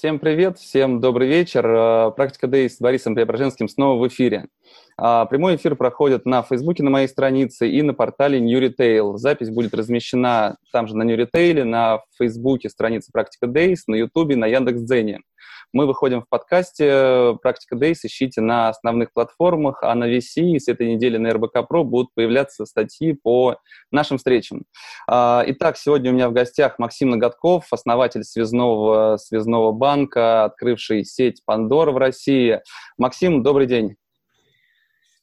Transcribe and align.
Всем 0.00 0.18
привет, 0.18 0.56
всем 0.56 0.98
добрый 0.98 1.28
вечер. 1.28 1.66
Э, 1.66 2.10
Практика 2.12 2.46
Day 2.46 2.70
с 2.70 2.80
Борисом 2.80 3.14
Преображенским 3.14 3.68
снова 3.68 4.00
в 4.02 4.08
эфире. 4.08 4.46
А, 4.96 5.26
прямой 5.26 5.56
эфир 5.56 5.76
проходит 5.76 6.24
на 6.24 6.42
Фейсбуке 6.42 6.82
на 6.82 6.88
моей 6.88 7.06
странице 7.06 7.68
и 7.68 7.82
на 7.82 7.92
портале 7.92 8.40
New 8.40 8.58
Retail. 8.58 9.18
Запись 9.18 9.50
будет 9.50 9.74
размещена 9.74 10.56
там 10.72 10.86
же 10.86 10.96
на 10.96 11.02
New 11.02 11.18
Retail, 11.18 11.64
на 11.64 12.00
Фейсбуке 12.16 12.70
странице 12.70 13.12
Практика 13.12 13.44
Days, 13.44 13.80
на 13.88 13.94
Ютубе, 13.96 14.36
на 14.36 14.46
Яндекс.Дзене. 14.46 15.20
Мы 15.72 15.86
выходим 15.86 16.22
в 16.22 16.28
подкасте 16.28 17.38
«Практика 17.42 17.76
Days», 17.76 17.98
ищите 18.02 18.40
на 18.40 18.70
основных 18.70 19.12
платформах, 19.12 19.82
а 19.82 19.94
на 19.94 20.12
VC 20.12 20.58
с 20.58 20.66
этой 20.66 20.92
недели 20.92 21.16
на 21.16 21.32
РБК 21.32 21.68
Про 21.68 21.84
будут 21.84 22.12
появляться 22.14 22.66
статьи 22.66 23.12
по 23.12 23.56
нашим 23.92 24.18
встречам. 24.18 24.64
А, 25.08 25.44
итак, 25.46 25.76
сегодня 25.76 26.10
у 26.10 26.14
меня 26.14 26.28
в 26.28 26.32
гостях 26.32 26.80
Максим 26.80 27.10
Ноготков, 27.10 27.66
основатель 27.70 28.24
связного, 28.24 29.16
связного 29.16 29.70
банка, 29.70 30.44
открывший 30.44 31.04
сеть 31.04 31.42
Пандора 31.44 31.92
в 31.92 31.98
России. 31.98 32.60
Максим, 32.98 33.44
добрый 33.44 33.66
день. 33.66 33.94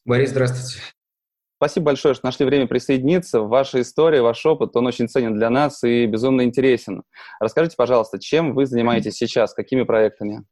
Борис, 0.06 0.30
здравствуйте. 0.30 0.97
Спасибо 1.58 1.88
большое, 1.88 2.14
что 2.14 2.24
нашли 2.24 2.46
время 2.46 2.68
присоединиться. 2.68 3.42
Ваша 3.42 3.82
история, 3.82 4.22
ваш 4.22 4.46
опыт, 4.46 4.76
он 4.76 4.86
очень 4.86 5.10
ценен 5.10 5.34
для 5.34 5.50
нас 5.50 5.84
и 5.84 6.06
безумно 6.06 6.44
интересен. 6.44 7.02
Расскажите, 7.40 7.76
пожалуйста, 7.76 8.20
чем 8.20 8.54
вы 8.54 8.68
занимаетесь 8.68 9.16
сейчас, 9.16 9.56
какими 9.56 9.82
проектами? 9.82 10.44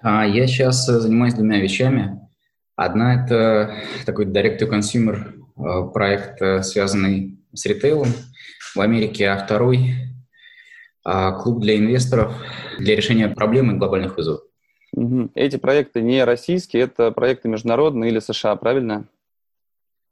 А, 0.00 0.24
я 0.24 0.46
сейчас 0.46 0.86
занимаюсь 0.86 1.34
двумя 1.34 1.58
вещами. 1.58 2.20
Одна– 2.76 3.24
это 3.24 3.74
такой 4.06 4.26
direct-to-consumer 4.26 5.32
а, 5.56 5.82
проект, 5.88 6.40
э, 6.40 6.62
связанный 6.62 7.40
с 7.52 7.66
ритейлом 7.66 8.08
в 8.74 8.80
Америке, 8.80 9.28
а 9.28 9.44
второй 9.44 9.94
клуб 11.42 11.60
для 11.60 11.76
инвесторов 11.76 12.32
для 12.78 12.94
решения 12.94 13.28
проблем 13.28 13.72
и 13.72 13.76
глобальных 13.76 14.16
вызовов. 14.16 14.42
Угу. 14.92 15.30
Эти 15.34 15.56
проекты 15.56 16.02
не 16.02 16.24
российские, 16.24 16.84
это 16.84 17.10
проекты 17.12 17.48
международные 17.48 18.10
или 18.10 18.18
США, 18.18 18.56
правильно? 18.56 19.06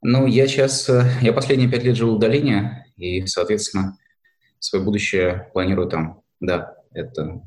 Ну, 0.01 0.25
я 0.25 0.47
сейчас, 0.47 0.89
э, 0.89 1.03
я 1.21 1.33
последние 1.33 1.69
пять 1.69 1.83
лет 1.83 1.95
живу 1.95 2.15
в 2.15 2.19
долине, 2.19 2.87
и, 2.97 3.25
соответственно, 3.27 3.97
свое 4.59 4.83
будущее 4.83 5.49
планирую 5.53 5.87
там. 5.87 6.21
Да, 6.39 6.75
это 6.93 7.41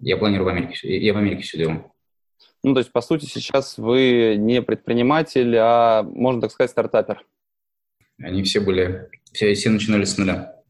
я 0.00 0.16
планирую 0.16 0.46
в 0.46 0.48
Америке, 0.48 0.98
я 0.98 1.14
в 1.14 1.18
Америке 1.18 1.42
все 1.42 1.58
делаю. 1.58 1.92
Ну, 2.64 2.74
то 2.74 2.80
есть, 2.80 2.90
по 2.90 3.00
сути, 3.00 3.26
сейчас 3.26 3.78
вы 3.78 4.36
не 4.38 4.60
предприниматель, 4.62 5.54
а, 5.56 6.02
можно 6.02 6.40
так 6.40 6.50
сказать, 6.50 6.70
стартапер. 6.70 7.24
Они 8.18 8.42
все 8.42 8.60
были, 8.60 9.08
все, 9.32 9.54
все 9.54 9.70
начинали 9.70 10.04
с 10.04 10.16
нуля. 10.18 10.62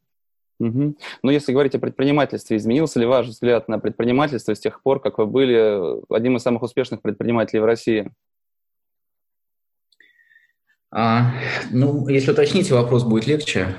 Угу. 0.60 0.97
Но 1.22 1.30
если 1.30 1.52
говорить 1.52 1.74
о 1.74 1.80
предпринимательстве, 1.80 2.56
изменился 2.56 3.00
ли 3.00 3.06
ваш 3.06 3.27
взгляд 3.27 3.69
на 3.69 3.78
предпринимательство 3.78 4.55
с 4.55 4.60
тех 4.60 4.83
пор, 4.83 5.00
как 5.00 5.19
вы 5.19 5.27
были 5.27 6.00
одним 6.14 6.36
из 6.36 6.42
самых 6.42 6.62
успешных 6.62 7.03
предпринимателей 7.03 7.60
в 7.60 7.65
России? 7.65 8.10
А, 10.93 11.32
ну, 11.70 12.06
если 12.09 12.31
уточните, 12.31 12.72
вопрос 12.75 13.03
будет 13.03 13.26
легче. 13.26 13.75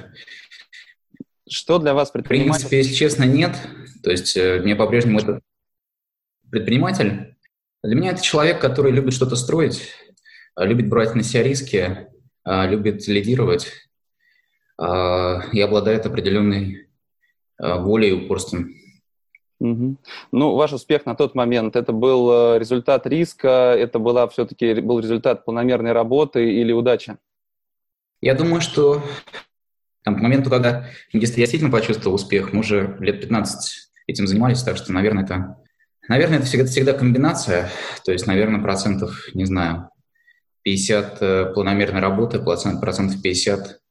Что 1.48 1.80
для 1.80 1.94
вас 1.94 2.12
предприниматель? 2.12 2.66
В 2.66 2.70
принципе, 2.70 2.78
если 2.78 2.94
честно, 2.94 3.24
нет. 3.24 3.56
То 4.04 4.12
есть 4.12 4.36
э, 4.36 4.60
мне 4.60 4.76
по-прежнему 4.76 5.20
это 5.20 5.40
предприниматель. 6.52 7.36
Для 7.84 7.96
меня 7.96 8.12
это 8.12 8.22
человек, 8.22 8.60
который 8.60 8.92
любит 8.92 9.14
что-то 9.14 9.38
строить, 9.38 9.94
любит 10.58 10.90
брать 10.90 11.16
на 11.16 11.24
себя 11.24 11.44
риски, 11.44 12.08
любит 12.46 13.08
лидировать, 13.08 13.72
и 14.78 15.62
обладает 15.62 16.06
определенной 16.06 16.86
а, 17.58 17.78
волей 17.78 18.10
и 18.10 18.26
упорством. 18.26 18.74
Угу. 19.60 19.96
Ну, 20.34 20.56
ваш 20.56 20.74
успех 20.74 21.06
на 21.06 21.16
тот 21.16 21.34
момент, 21.34 21.78
это 21.78 21.94
был 21.94 22.56
э, 22.56 22.60
результат 22.60 23.08
риска, 23.08 23.74
это 23.78 24.00
была 24.00 24.28
все-таки 24.28 24.74
был 24.82 25.00
результат 25.00 25.46
планомерной 25.46 25.94
работы 25.94 26.52
или 26.52 26.74
удачи? 26.74 27.16
Я 28.20 28.34
думаю, 28.34 28.60
что 28.60 29.02
там, 30.04 30.18
к 30.18 30.22
моменту, 30.22 30.50
когда 30.50 30.90
я 31.14 31.20
действительно 31.20 31.72
почувствовал 31.72 32.16
успех, 32.16 32.52
мы 32.52 32.60
уже 32.60 32.98
лет 33.00 33.22
15 33.22 33.92
этим 34.08 34.28
занимались, 34.28 34.62
так 34.62 34.76
что, 34.76 34.92
наверное, 34.92 35.24
это, 35.24 35.58
наверное, 36.10 36.40
это 36.40 36.48
всегда, 36.48 36.66
всегда 36.66 36.94
комбинация, 36.94 37.70
то 38.04 38.12
есть, 38.12 38.28
наверное, 38.28 38.62
процентов, 38.62 39.30
не 39.34 39.46
знаю, 39.46 39.90
50 40.64 41.18
э, 41.22 41.54
планомерной 41.54 42.02
работы, 42.02 42.40
процентов 42.40 43.22
50 43.22 43.68
Э, 43.68 43.85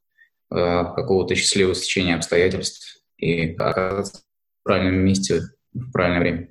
какого-то 0.49 1.35
счастливого 1.35 1.75
стечения 1.75 2.15
обстоятельств 2.15 3.01
и 3.17 3.53
оказаться 3.55 4.21
в 4.61 4.63
правильном 4.63 5.03
месте 5.03 5.41
в 5.73 5.91
правильное 5.91 6.19
время. 6.19 6.49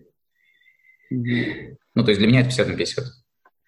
Mm-hmm. 1.13 1.77
Ну, 1.95 2.05
то 2.05 2.11
есть 2.11 2.19
для 2.19 2.29
меня 2.29 2.41
это 2.41 2.49
50 2.49 2.69
на 2.69 2.77
50. 2.77 3.05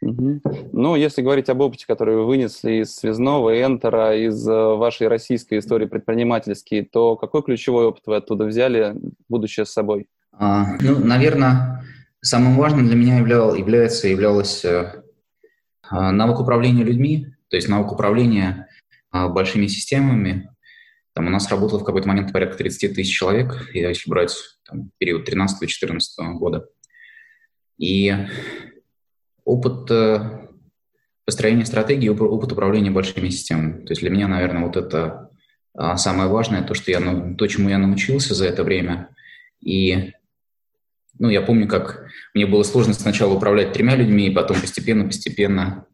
Угу. 0.02 0.40
Ну, 0.72 0.94
если 0.94 1.22
говорить 1.22 1.48
об 1.48 1.60
опыте, 1.60 1.86
который 1.86 2.16
вы 2.16 2.26
вынесли 2.26 2.82
из 2.82 2.94
связного, 2.94 3.58
энтера, 3.58 4.14
из 4.14 4.46
э, 4.46 4.52
вашей 4.52 5.08
российской 5.08 5.58
истории 5.58 5.86
предпринимательской, 5.86 6.82
то 6.84 7.16
какой 7.16 7.42
ключевой 7.42 7.86
опыт 7.86 8.02
вы 8.06 8.16
оттуда 8.16 8.44
взяли, 8.44 8.94
будущее 9.28 9.64
с 9.64 9.72
собой? 9.72 10.06
А, 10.32 10.76
ну, 10.80 10.98
наверное, 10.98 11.82
самым 12.20 12.56
важным 12.56 12.86
для 12.86 12.96
меня 12.96 13.18
являл, 13.18 13.54
является, 13.54 14.08
являлось 14.08 14.64
э, 14.64 15.02
навык 15.90 16.40
управления 16.40 16.84
людьми, 16.84 17.28
то 17.48 17.56
есть 17.56 17.68
навык 17.68 17.90
управления 17.90 18.50
а, 18.58 18.66
большими 19.12 19.66
системами. 19.66 20.50
Там 21.14 21.26
у 21.26 21.30
нас 21.30 21.50
работало 21.50 21.80
в 21.80 21.84
какой-то 21.84 22.08
момент 22.08 22.32
порядка 22.32 22.58
30 22.58 22.94
тысяч 22.94 23.16
человек, 23.16 23.70
если 23.72 24.10
брать 24.10 24.34
там, 24.64 24.90
период 24.98 25.28
13-14 25.28 25.98
года. 26.34 26.68
И 27.78 28.14
опыт 29.44 29.90
э, 29.90 30.48
построения 31.24 31.64
стратегии, 31.64 32.08
опыт 32.08 32.52
управления 32.52 32.90
большими 32.90 33.28
системами. 33.28 33.84
То 33.84 33.92
есть 33.92 34.00
для 34.00 34.10
меня, 34.10 34.28
наверное, 34.28 34.64
вот 34.64 34.76
это 34.76 35.30
а, 35.74 35.96
самое 35.96 36.28
важное, 36.28 36.62
то, 36.62 36.74
что 36.74 36.90
я, 36.90 37.00
то, 37.36 37.46
чему 37.46 37.68
я 37.68 37.78
научился 37.78 38.34
за 38.34 38.46
это 38.46 38.64
время. 38.64 39.10
И 39.60 40.12
ну, 41.18 41.28
я 41.28 41.42
помню, 41.42 41.68
как 41.68 42.06
мне 42.34 42.46
было 42.46 42.62
сложно 42.62 42.94
сначала 42.94 43.34
управлять 43.34 43.72
тремя 43.72 43.96
людьми, 43.96 44.28
и 44.28 44.34
потом 44.34 44.60
постепенно-постепенно 44.60 45.86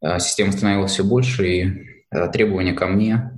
а, 0.00 0.18
система 0.18 0.52
становилась 0.52 0.92
все 0.92 1.04
больше, 1.04 1.48
и 1.48 1.95
требования 2.10 2.72
ко 2.72 2.86
мне 2.86 3.32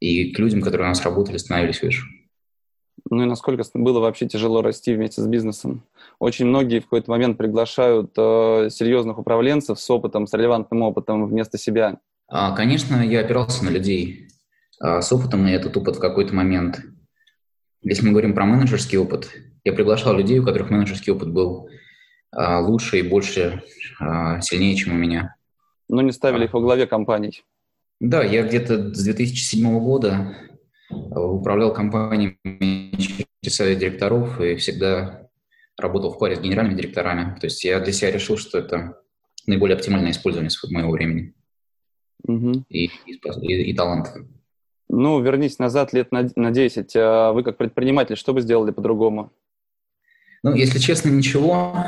и 0.00 0.32
к 0.32 0.38
людям, 0.38 0.62
которые 0.62 0.86
у 0.86 0.88
нас 0.88 1.02
работали, 1.02 1.36
становились 1.36 1.82
выше. 1.82 2.04
Ну 3.10 3.22
и 3.22 3.26
насколько 3.26 3.62
было 3.74 4.00
вообще 4.00 4.28
тяжело 4.28 4.62
расти 4.62 4.94
вместе 4.94 5.22
с 5.22 5.26
бизнесом? 5.26 5.82
Очень 6.18 6.46
многие 6.46 6.80
в 6.80 6.84
какой-то 6.84 7.10
момент 7.10 7.38
приглашают 7.38 8.12
э, 8.16 8.68
серьезных 8.70 9.18
управленцев 9.18 9.80
с 9.80 9.90
опытом, 9.90 10.26
с 10.26 10.34
релевантным 10.34 10.82
опытом 10.82 11.26
вместо 11.26 11.58
себя. 11.58 11.98
А, 12.28 12.54
конечно, 12.54 12.96
я 13.02 13.20
опирался 13.20 13.64
на 13.64 13.70
людей 13.70 14.28
а, 14.80 15.00
с 15.00 15.12
опытом, 15.12 15.46
и 15.46 15.52
этот 15.52 15.76
опыт 15.76 15.96
в 15.96 16.00
какой-то 16.00 16.34
момент. 16.34 16.80
Если 17.82 18.04
мы 18.04 18.10
говорим 18.10 18.34
про 18.34 18.44
менеджерский 18.44 18.98
опыт, 18.98 19.30
я 19.64 19.72
приглашал 19.72 20.14
людей, 20.14 20.38
у 20.38 20.44
которых 20.44 20.70
менеджерский 20.70 21.12
опыт 21.12 21.32
был 21.32 21.68
а, 22.30 22.60
лучше 22.60 22.98
и 22.98 23.02
больше, 23.02 23.62
а, 24.00 24.40
сильнее, 24.40 24.76
чем 24.76 24.94
у 24.94 24.98
меня. 24.98 25.34
Но 25.88 26.02
не 26.02 26.12
ставили 26.12 26.44
их 26.44 26.52
во 26.52 26.60
главе 26.60 26.86
компаний. 26.86 27.44
Да, 28.00 28.22
я 28.22 28.46
где-то 28.46 28.94
с 28.94 29.02
2007 29.02 29.80
года 29.80 30.36
э, 30.90 30.94
управлял 30.94 31.72
компаниями 31.72 32.92
через 33.40 33.56
совет 33.56 33.78
директоров 33.78 34.40
и 34.40 34.54
всегда 34.56 35.28
работал 35.76 36.12
в 36.12 36.18
паре 36.18 36.36
с 36.36 36.40
генеральными 36.40 36.76
директорами. 36.76 37.38
То 37.40 37.46
есть 37.46 37.64
я 37.64 37.80
для 37.80 37.92
себя 37.92 38.10
решил, 38.10 38.36
что 38.36 38.58
это 38.58 39.00
наиболее 39.46 39.76
оптимальное 39.76 40.12
использование 40.12 40.50
моего 40.70 40.92
времени 40.92 41.34
угу. 42.24 42.64
и, 42.68 42.86
и, 42.86 43.20
и, 43.42 43.70
и 43.70 43.74
таланта. 43.74 44.26
Ну, 44.88 45.20
вернись 45.20 45.58
назад 45.58 45.92
лет 45.92 46.12
на, 46.12 46.28
на 46.36 46.50
10. 46.50 46.96
А 46.96 47.32
вы 47.32 47.42
как 47.42 47.58
предприниматель, 47.58 48.16
что 48.16 48.32
бы 48.32 48.40
сделали 48.40 48.70
по-другому? 48.70 49.32
Ну, 50.42 50.54
если 50.54 50.78
честно, 50.78 51.10
ничего 51.10 51.86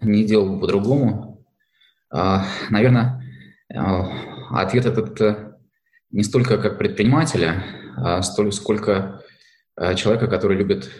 не 0.00 0.24
делал 0.24 0.54
бы 0.54 0.60
по-другому. 0.60 1.44
А, 2.10 2.46
наверное, 2.70 3.22
ответ 4.50 4.86
этот 4.86 5.49
не 6.10 6.22
столько 6.22 6.58
как 6.58 6.78
предпринимателя, 6.78 7.62
а 7.96 8.22
столько, 8.22 8.52
сколько 8.52 9.24
э, 9.76 9.94
человека, 9.94 10.26
который 10.26 10.56
любит 10.56 10.90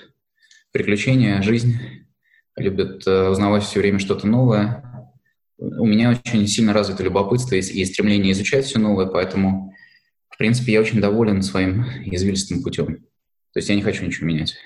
приключения, 0.72 1.42
жизнь, 1.42 1.76
любит 2.56 3.06
э, 3.06 3.28
узнавать 3.28 3.64
все 3.64 3.80
время 3.80 3.98
что-то 3.98 4.26
новое. 4.26 4.84
У 5.58 5.86
меня 5.86 6.10
очень 6.10 6.46
сильно 6.46 6.72
развито 6.72 7.02
любопытство 7.02 7.54
и, 7.54 7.60
и 7.60 7.84
стремление 7.84 8.32
изучать 8.32 8.64
все 8.64 8.78
новое, 8.78 9.06
поэтому, 9.06 9.74
в 10.28 10.38
принципе, 10.38 10.72
я 10.72 10.80
очень 10.80 11.00
доволен 11.00 11.42
своим 11.42 11.84
извилистым 12.04 12.62
путем. 12.62 12.96
То 13.52 13.58
есть 13.58 13.68
я 13.68 13.74
не 13.74 13.82
хочу 13.82 14.04
ничего 14.04 14.26
менять. 14.26 14.56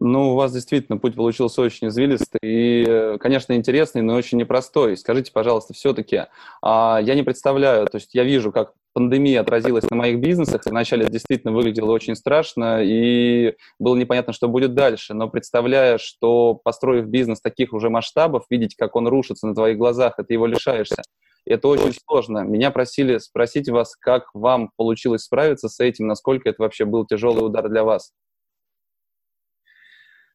Ну, 0.00 0.32
у 0.32 0.34
вас 0.34 0.52
действительно 0.52 0.98
путь 0.98 1.14
получился 1.14 1.62
очень 1.62 1.88
извилистый 1.88 2.40
и, 2.42 2.84
э, 2.86 3.18
конечно, 3.18 3.52
интересный, 3.52 4.02
но 4.02 4.14
очень 4.14 4.38
непростой. 4.38 4.96
Скажите, 4.96 5.32
пожалуйста, 5.32 5.72
все-таки, 5.72 6.22
а, 6.62 7.00
я 7.02 7.14
не 7.14 7.22
представляю, 7.22 7.86
то 7.86 7.96
есть 7.96 8.14
я 8.14 8.24
вижу, 8.24 8.52
как 8.52 8.74
пандемия 8.94 9.40
отразилась 9.40 9.84
на 9.90 9.96
моих 9.96 10.20
бизнесах. 10.20 10.62
Вначале 10.64 11.06
действительно 11.08 11.52
выглядело 11.52 11.90
очень 11.90 12.14
страшно, 12.14 12.82
и 12.82 13.54
было 13.78 13.96
непонятно, 13.96 14.32
что 14.32 14.48
будет 14.48 14.74
дальше. 14.74 15.12
Но 15.12 15.28
представляя, 15.28 15.98
что, 15.98 16.54
построив 16.54 17.06
бизнес 17.06 17.40
таких 17.40 17.74
уже 17.74 17.90
масштабов, 17.90 18.46
видеть, 18.48 18.76
как 18.76 18.96
он 18.96 19.08
рушится 19.08 19.46
на 19.46 19.54
твоих 19.54 19.76
глазах, 19.76 20.14
это 20.18 20.32
его 20.32 20.46
лишаешься. 20.46 21.02
Это 21.44 21.68
очень 21.68 21.94
сложно. 22.06 22.38
Меня 22.38 22.70
просили 22.70 23.18
спросить 23.18 23.68
вас, 23.68 23.96
как 23.96 24.28
вам 24.32 24.70
получилось 24.76 25.24
справиться 25.24 25.68
с 25.68 25.78
этим, 25.80 26.06
насколько 26.06 26.48
это 26.48 26.62
вообще 26.62 26.86
был 26.86 27.04
тяжелый 27.04 27.44
удар 27.44 27.68
для 27.68 27.84
вас. 27.84 28.12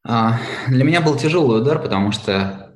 А, 0.08 0.38
для 0.68 0.84
меня 0.84 1.02
был 1.02 1.18
тяжелый 1.18 1.62
удар, 1.62 1.82
потому 1.82 2.12
что 2.12 2.69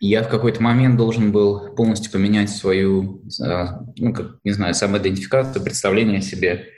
я 0.00 0.22
в 0.22 0.28
какой-то 0.28 0.62
момент 0.62 0.96
должен 0.96 1.30
был 1.30 1.74
полностью 1.74 2.10
поменять 2.10 2.50
свою, 2.50 3.22
а, 3.42 3.80
ну, 3.96 4.12
как, 4.12 4.38
не 4.44 4.52
знаю, 4.52 4.74
самоидентификацию, 4.74 5.62
представление 5.62 6.18
о 6.18 6.22
себе. 6.22 6.68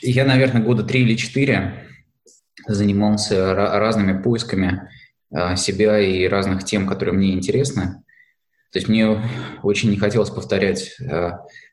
Я, 0.00 0.24
наверное, 0.24 0.62
года 0.62 0.82
три 0.82 1.02
или 1.02 1.16
четыре 1.16 1.88
занимался 2.66 3.54
разными 3.54 4.20
поисками 4.20 4.88
а, 5.32 5.56
себя 5.56 6.00
и 6.00 6.26
разных 6.26 6.64
тем, 6.64 6.86
которые 6.86 7.14
мне 7.14 7.32
интересны. 7.32 8.02
То 8.72 8.78
есть 8.78 8.88
мне 8.88 9.22
очень 9.62 9.90
не 9.90 9.98
хотелось 9.98 10.30
повторять 10.30 10.96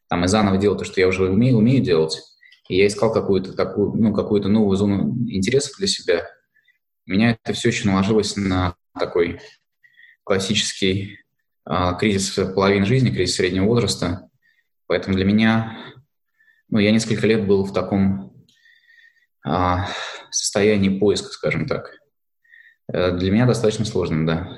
там 0.10 0.26
и 0.26 0.28
заново 0.28 0.58
делать 0.58 0.80
то, 0.80 0.86
что 0.86 1.00
я 1.00 1.08
уже 1.08 1.30
умею, 1.30 1.58
умею 1.58 1.82
делать. 1.82 2.22
И 2.68 2.78
я 2.78 2.88
искал 2.88 3.14
какую-то 3.14 3.54
такую, 3.54 3.94
ну, 3.94 4.14
какую-то 4.14 4.50
новую 4.50 4.76
зону 4.76 5.16
интересов 5.28 5.78
для 5.78 5.88
себя– 5.88 6.28
меня 7.10 7.38
это 7.44 7.54
все 7.54 7.70
еще 7.70 7.88
наложилось 7.88 8.36
на 8.38 8.76
такой 8.98 9.42
классический 10.30 11.18
э, 11.68 11.74
кризис 12.00 12.36
половины 12.54 12.86
жизни, 12.86 13.10
кризис 13.10 13.38
среднего 13.38 13.66
возраста. 13.66 14.30
Поэтому 14.86 15.16
для 15.16 15.26
меня, 15.26 15.76
ну, 16.70 16.78
я 16.78 16.92
несколько 16.92 17.26
лет 17.26 17.48
был 17.48 17.66
в 17.66 17.74
таком 17.74 18.46
э, 19.44 19.76
состоянии 20.30 21.00
поиска, 21.00 21.30
скажем 21.30 21.66
так. 21.66 21.98
Э, 22.94 23.18
для 23.18 23.32
меня 23.32 23.48
достаточно 23.48 23.86
сложно, 23.86 24.28
да. 24.28 24.56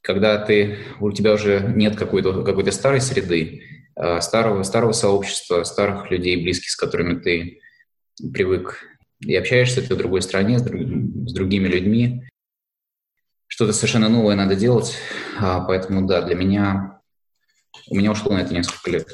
Когда 0.00 0.36
ты, 0.44 0.80
у 0.98 1.12
тебя 1.12 1.34
уже 1.34 1.72
нет 1.76 1.94
какой-то 1.94 2.42
какой 2.42 2.72
старой 2.72 3.00
среды, 3.00 3.62
э, 3.94 4.20
старого, 4.20 4.64
старого 4.64 4.90
сообщества, 4.90 5.62
старых 5.62 6.10
людей, 6.10 6.42
близких, 6.42 6.70
с 6.70 6.76
которыми 6.76 7.20
ты 7.20 7.60
привык 8.32 8.84
и 9.20 9.36
общаешься 9.36 9.86
ты 9.86 9.94
в 9.94 9.98
другой 9.98 10.22
стране 10.22 10.58
с, 10.58 10.62
друг, 10.62 10.80
с 11.28 11.32
другими 11.34 11.68
людьми. 11.68 12.24
Что-то 13.52 13.72
совершенно 13.72 14.08
новое 14.08 14.36
надо 14.36 14.54
делать, 14.54 14.94
а, 15.38 15.60
поэтому 15.60 16.06
да, 16.06 16.22
для 16.22 16.36
меня 16.36 17.00
у 17.90 17.96
меня 17.96 18.12
ушло 18.12 18.32
на 18.32 18.38
это 18.38 18.54
несколько 18.54 18.90
лет. 18.90 19.08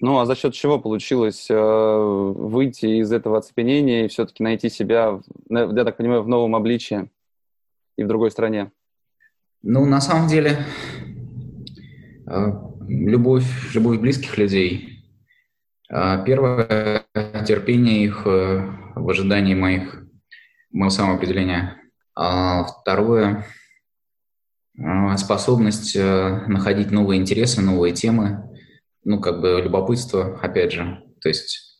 Ну, 0.00 0.20
а 0.20 0.26
за 0.26 0.36
счет 0.36 0.54
чего 0.54 0.78
получилось 0.78 1.48
э, 1.50 1.54
выйти 1.54 3.00
из 3.00 3.12
этого 3.12 3.38
оцепенения 3.38 4.04
и 4.04 4.08
все-таки 4.08 4.44
найти 4.44 4.68
себя, 4.68 5.20
я 5.50 5.84
так 5.84 5.96
понимаю, 5.96 6.22
в 6.22 6.28
новом 6.28 6.54
обличии 6.54 7.10
и 7.96 8.04
в 8.04 8.06
другой 8.06 8.30
стране? 8.30 8.70
Ну, 9.62 9.84
на 9.86 10.00
самом 10.00 10.28
деле, 10.28 10.64
э, 12.28 12.52
любовь, 12.86 13.74
любовь 13.74 13.98
близких 13.98 14.38
людей. 14.38 15.02
Э, 15.90 16.22
первое— 16.24 17.04
терпение 17.44 18.04
их 18.04 18.22
э, 18.24 18.70
в 18.94 19.10
ожидании 19.10 19.54
моих, 19.54 20.04
моего 20.70 20.90
самоопределения. 20.90 21.77
А 22.20 22.64
второе 22.64 23.46
а,– 24.76 25.16
способность 25.18 25.94
э, 25.94 26.46
находить 26.48 26.90
новые 26.90 27.20
интересы, 27.20 27.60
новые 27.60 27.94
темы, 27.94 28.58
ну, 29.04 29.20
как 29.20 29.40
бы 29.40 29.60
любопытство, 29.62 30.36
опять 30.40 30.72
же. 30.72 31.00
То 31.20 31.28
есть 31.28 31.78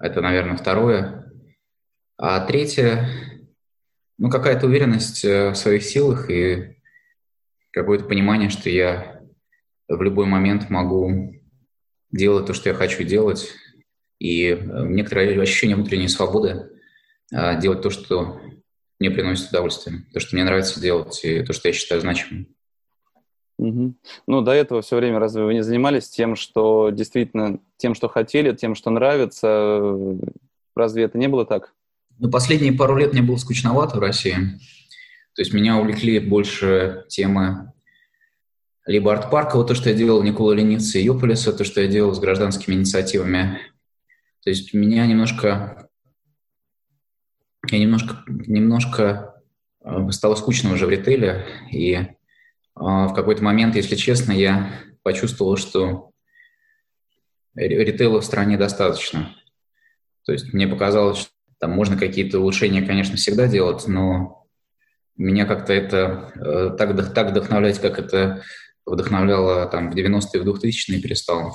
это, 0.00 0.20
наверное, 0.20 0.56
второе. 0.56 1.32
А 2.16 2.46
третье– 2.46 3.08
ну, 4.18 4.30
какая-то 4.30 4.66
уверенность 4.66 5.24
э, 5.24 5.50
в 5.50 5.56
своих 5.56 5.82
силах 5.82 6.30
и 6.30 6.76
какое-то 7.72 8.04
понимание, 8.04 8.50
что 8.50 8.70
я 8.70 9.20
в 9.88 10.00
любой 10.00 10.26
момент 10.26 10.70
могу 10.70 11.34
делать 12.12 12.46
то, 12.46 12.54
что 12.54 12.68
я 12.68 12.74
хочу 12.76 13.02
делать, 13.02 13.50
и 14.20 14.50
э, 14.50 14.86
некоторое 14.86 15.42
ощущение 15.42 15.74
внутренней 15.74 16.06
свободы 16.06 16.70
а, 17.34 17.56
делать 17.56 17.82
то, 17.82 17.90
что 17.90 18.40
мне 18.98 19.10
приносит 19.10 19.50
удовольствие, 19.50 20.04
то, 20.12 20.20
что 20.20 20.36
мне 20.36 20.44
нравится 20.44 20.80
делать, 20.80 21.20
и 21.24 21.42
то, 21.42 21.52
что 21.52 21.68
я 21.68 21.74
считаю 21.74 22.00
значимым. 22.00 22.48
Угу. 23.58 23.94
Ну, 24.26 24.40
до 24.42 24.52
этого 24.52 24.82
все 24.82 24.96
время 24.96 25.18
разве 25.18 25.44
вы 25.44 25.54
не 25.54 25.62
занимались 25.62 26.08
тем, 26.08 26.36
что 26.36 26.90
действительно, 26.90 27.58
тем, 27.78 27.94
что 27.94 28.08
хотели, 28.08 28.54
тем, 28.54 28.74
что 28.74 28.90
нравится? 28.90 29.80
Разве 30.74 31.04
это 31.04 31.16
не 31.16 31.28
было 31.28 31.46
так? 31.46 31.72
Ну, 32.18 32.30
последние 32.30 32.72
пару 32.72 32.96
лет 32.96 33.12
мне 33.12 33.22
было 33.22 33.36
скучновато 33.36 33.96
в 33.96 34.00
России. 34.00 34.36
То 35.34 35.42
есть 35.42 35.52
меня 35.52 35.78
увлекли 35.78 36.18
больше 36.18 37.04
темы 37.08 37.72
либо 38.86 39.12
арт-парка, 39.12 39.56
вот 39.56 39.68
то, 39.68 39.74
что 39.74 39.90
я 39.90 39.96
делал 39.96 40.22
Никола 40.22 40.54
Ленивце 40.54 41.00
и 41.00 41.04
Юполиса, 41.04 41.52
то, 41.52 41.64
что 41.64 41.80
я 41.80 41.88
делал 41.88 42.14
с 42.14 42.20
гражданскими 42.20 42.74
инициативами, 42.74 43.58
то 44.42 44.50
есть 44.50 44.72
меня 44.74 45.06
немножко, 45.06 45.85
я 47.72 47.78
немножко, 47.78 48.22
немножко 48.26 49.42
э, 49.84 50.10
стало 50.10 50.34
скучно 50.34 50.72
уже 50.72 50.86
в 50.86 50.90
ритейле, 50.90 51.46
и 51.70 51.94
э, 51.94 52.06
в 52.74 53.12
какой-то 53.14 53.42
момент, 53.42 53.76
если 53.76 53.96
честно, 53.96 54.32
я 54.32 54.72
почувствовал, 55.02 55.56
что 55.56 56.10
ритейла 57.54 58.20
в 58.20 58.24
стране 58.24 58.56
достаточно. 58.58 59.34
То 60.24 60.32
есть 60.32 60.52
мне 60.52 60.66
показалось, 60.66 61.18
что 61.18 61.30
там 61.58 61.70
можно 61.70 61.96
какие-то 61.96 62.40
улучшения, 62.40 62.82
конечно, 62.82 63.16
всегда 63.16 63.46
делать, 63.46 63.86
но 63.86 64.46
меня 65.16 65.46
как-то 65.46 65.72
это 65.72 66.32
э, 66.34 66.76
так, 66.76 67.14
так 67.14 67.30
вдохновлять, 67.30 67.78
как 67.78 67.98
это 67.98 68.42
вдохновляло 68.84 69.66
там 69.66 69.90
в 69.90 69.94
90-е, 69.94 70.42
в 70.42 70.48
2000-е 70.48 71.00
перестало. 71.00 71.52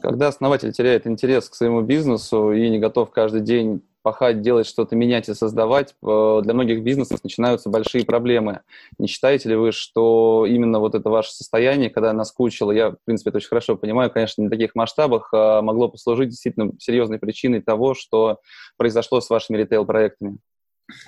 Когда 0.00 0.28
основатель 0.28 0.72
теряет 0.72 1.06
интерес 1.06 1.48
к 1.48 1.54
своему 1.54 1.82
бизнесу 1.82 2.52
и 2.52 2.68
не 2.68 2.78
готов 2.78 3.10
каждый 3.10 3.40
день 3.40 3.82
пахать, 4.06 4.40
делать 4.40 4.68
что-то, 4.68 4.94
менять 4.94 5.28
и 5.28 5.34
создавать, 5.34 5.96
э, 6.00 6.40
для 6.44 6.54
многих 6.54 6.84
бизнесов 6.84 7.24
начинаются 7.24 7.70
большие 7.70 8.04
проблемы. 8.04 8.60
Не 9.00 9.08
считаете 9.08 9.48
ли 9.48 9.56
вы, 9.56 9.72
что 9.72 10.46
именно 10.48 10.78
вот 10.78 10.94
это 10.94 11.10
ваше 11.10 11.32
состояние, 11.32 11.90
когда 11.90 12.12
наскучило, 12.12 12.70
я, 12.70 12.90
в 12.90 12.98
принципе, 13.04 13.30
это 13.30 13.38
очень 13.38 13.48
хорошо 13.48 13.76
понимаю, 13.76 14.12
конечно, 14.12 14.42
не 14.42 14.46
в 14.46 14.50
таких 14.50 14.76
масштабах, 14.76 15.30
а 15.32 15.60
могло 15.60 15.88
послужить 15.88 16.28
действительно 16.28 16.70
серьезной 16.78 17.18
причиной 17.18 17.60
того, 17.62 17.94
что 17.94 18.38
произошло 18.76 19.20
с 19.20 19.28
вашими 19.28 19.56
ритейл-проектами? 19.56 20.38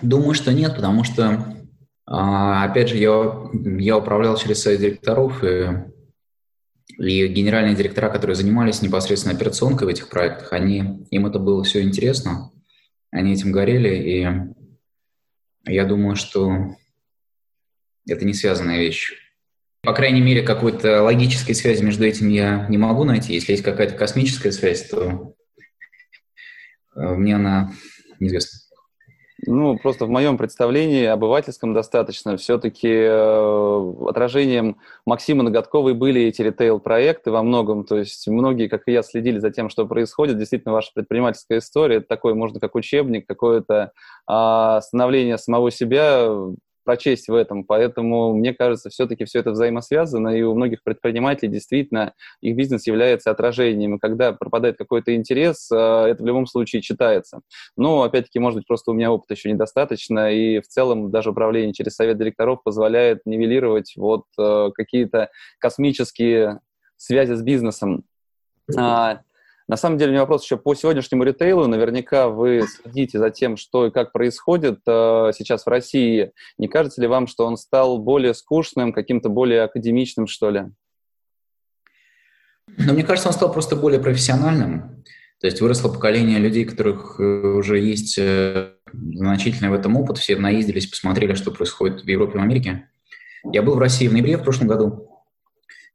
Думаю, 0.02 0.34
что 0.34 0.52
нет, 0.52 0.74
потому 0.74 1.04
что, 1.04 1.54
а, 2.04 2.64
опять 2.64 2.88
же, 2.88 2.96
я, 2.96 3.32
я 3.78 3.96
управлял 3.96 4.36
через 4.36 4.60
совет 4.60 4.80
директоров, 4.80 5.44
и 5.44 5.84
и 6.98 7.28
генеральные 7.28 7.76
директора, 7.76 8.08
которые 8.08 8.34
занимались 8.34 8.82
непосредственно 8.82 9.36
операционкой 9.36 9.86
в 9.86 9.90
этих 9.90 10.08
проектах, 10.08 10.52
они, 10.52 11.06
им 11.12 11.26
это 11.26 11.38
было 11.38 11.62
все 11.62 11.82
интересно, 11.82 12.50
они 13.10 13.32
этим 13.32 13.52
горели, 13.52 13.94
и 13.96 15.72
я 15.72 15.84
думаю, 15.84 16.16
что 16.16 16.76
это 18.06 18.24
не 18.24 18.34
связанная 18.34 18.78
вещь. 18.78 19.12
По 19.82 19.92
крайней 19.92 20.20
мере, 20.20 20.42
какой-то 20.42 21.02
логической 21.02 21.54
связи 21.54 21.82
между 21.82 22.04
этим 22.04 22.28
я 22.28 22.66
не 22.68 22.78
могу 22.78 23.04
найти. 23.04 23.34
Если 23.34 23.52
есть 23.52 23.64
какая-то 23.64 23.94
космическая 23.94 24.52
связь, 24.52 24.88
то 24.88 25.34
э, 26.96 27.14
мне 27.14 27.36
она 27.36 27.72
неизвестна. 28.18 28.67
Ну, 29.50 29.78
просто 29.78 30.04
в 30.04 30.10
моем 30.10 30.36
представлении, 30.36 31.06
обывательском 31.06 31.72
достаточно, 31.72 32.36
все-таки 32.36 32.86
э, 32.86 33.92
отражением 34.06 34.76
Максима 35.06 35.42
Ноготковой 35.42 35.94
были 35.94 36.20
эти 36.20 36.42
ритейл-проекты 36.42 37.30
во 37.30 37.42
многом. 37.42 37.84
То 37.84 37.96
есть 37.96 38.28
многие, 38.28 38.68
как 38.68 38.82
и 38.86 38.92
я, 38.92 39.02
следили 39.02 39.38
за 39.38 39.50
тем, 39.50 39.70
что 39.70 39.86
происходит. 39.86 40.36
Действительно, 40.36 40.74
ваша 40.74 40.90
предпринимательская 40.92 41.60
история– 41.60 41.96
это 41.98 42.08
такой, 42.08 42.34
можно 42.34 42.60
как 42.60 42.74
учебник, 42.74 43.26
какое-то 43.26 43.92
э, 44.30 44.80
становление 44.82 45.38
самого 45.38 45.70
себя, 45.70 46.28
прочесть 46.88 47.28
в 47.28 47.34
этом. 47.34 47.64
Поэтому, 47.64 48.32
мне 48.32 48.54
кажется, 48.54 48.88
все-таки 48.88 49.26
все 49.26 49.40
это 49.40 49.50
взаимосвязано, 49.50 50.30
и 50.30 50.40
у 50.40 50.54
многих 50.54 50.82
предпринимателей 50.82 51.52
действительно 51.52 52.14
их 52.40 52.56
бизнес 52.56 52.86
является 52.86 53.30
отражением. 53.30 53.96
И 53.96 53.98
когда 53.98 54.32
пропадает 54.32 54.78
какой-то 54.78 55.14
интерес, 55.14 55.70
это 55.70 56.16
в 56.18 56.24
любом 56.24 56.46
случае 56.46 56.80
читается. 56.80 57.40
Но, 57.76 58.04
опять-таки, 58.04 58.38
может 58.38 58.60
быть, 58.60 58.66
просто 58.66 58.90
у 58.90 58.94
меня 58.94 59.12
опыта 59.12 59.34
еще 59.34 59.52
недостаточно, 59.52 60.32
и 60.32 60.60
в 60.60 60.66
целом 60.66 61.10
даже 61.10 61.32
управление 61.32 61.74
через 61.74 61.94
совет 61.94 62.16
директоров 62.16 62.62
позволяет 62.62 63.20
нивелировать 63.26 63.92
вот 63.94 64.24
какие-то 64.74 65.28
космические 65.58 66.60
связи 66.96 67.34
с 67.34 67.42
бизнесом. 67.42 68.04
А, 68.78 69.20
на 69.68 69.76
самом 69.76 69.98
деле, 69.98 70.10
у 70.10 70.12
меня 70.12 70.22
вопрос 70.22 70.44
еще 70.44 70.56
по 70.56 70.74
сегодняшнему 70.74 71.24
ритейлу. 71.24 71.66
Наверняка 71.66 72.28
вы 72.28 72.64
следите 72.66 73.18
за 73.18 73.28
тем, 73.30 73.58
что 73.58 73.86
и 73.86 73.90
как 73.90 74.12
происходит 74.12 74.80
э, 74.86 75.30
сейчас 75.36 75.66
в 75.66 75.68
России. 75.68 76.32
Не 76.56 76.68
кажется 76.68 77.02
ли 77.02 77.06
вам, 77.06 77.26
что 77.26 77.44
он 77.44 77.58
стал 77.58 77.98
более 77.98 78.32
скучным, 78.32 78.94
каким-то 78.94 79.28
более 79.28 79.62
академичным, 79.62 80.26
что 80.26 80.50
ли? 80.50 80.62
Но 82.78 82.94
мне 82.94 83.04
кажется, 83.04 83.28
он 83.28 83.34
стал 83.34 83.52
просто 83.52 83.76
более 83.76 84.00
профессиональным. 84.00 85.04
То 85.40 85.46
есть 85.46 85.60
выросло 85.60 85.90
поколение 85.90 86.38
людей, 86.38 86.64
которых 86.64 87.20
э, 87.20 87.22
уже 87.22 87.78
есть 87.78 88.16
э, 88.16 88.72
значительный 88.90 89.68
в 89.68 89.74
этом 89.74 89.98
опыт. 89.98 90.16
Все 90.16 90.36
наездились, 90.36 90.86
посмотрели, 90.86 91.34
что 91.34 91.50
происходит 91.50 92.04
в 92.04 92.08
Европе 92.08 92.36
и 92.36 92.38
в 92.38 92.42
Америке. 92.42 92.88
Я 93.52 93.60
был 93.60 93.74
в 93.74 93.78
России 93.78 94.08
в 94.08 94.12
ноябре 94.14 94.38
в 94.38 94.42
прошлом 94.42 94.66
году. 94.66 95.08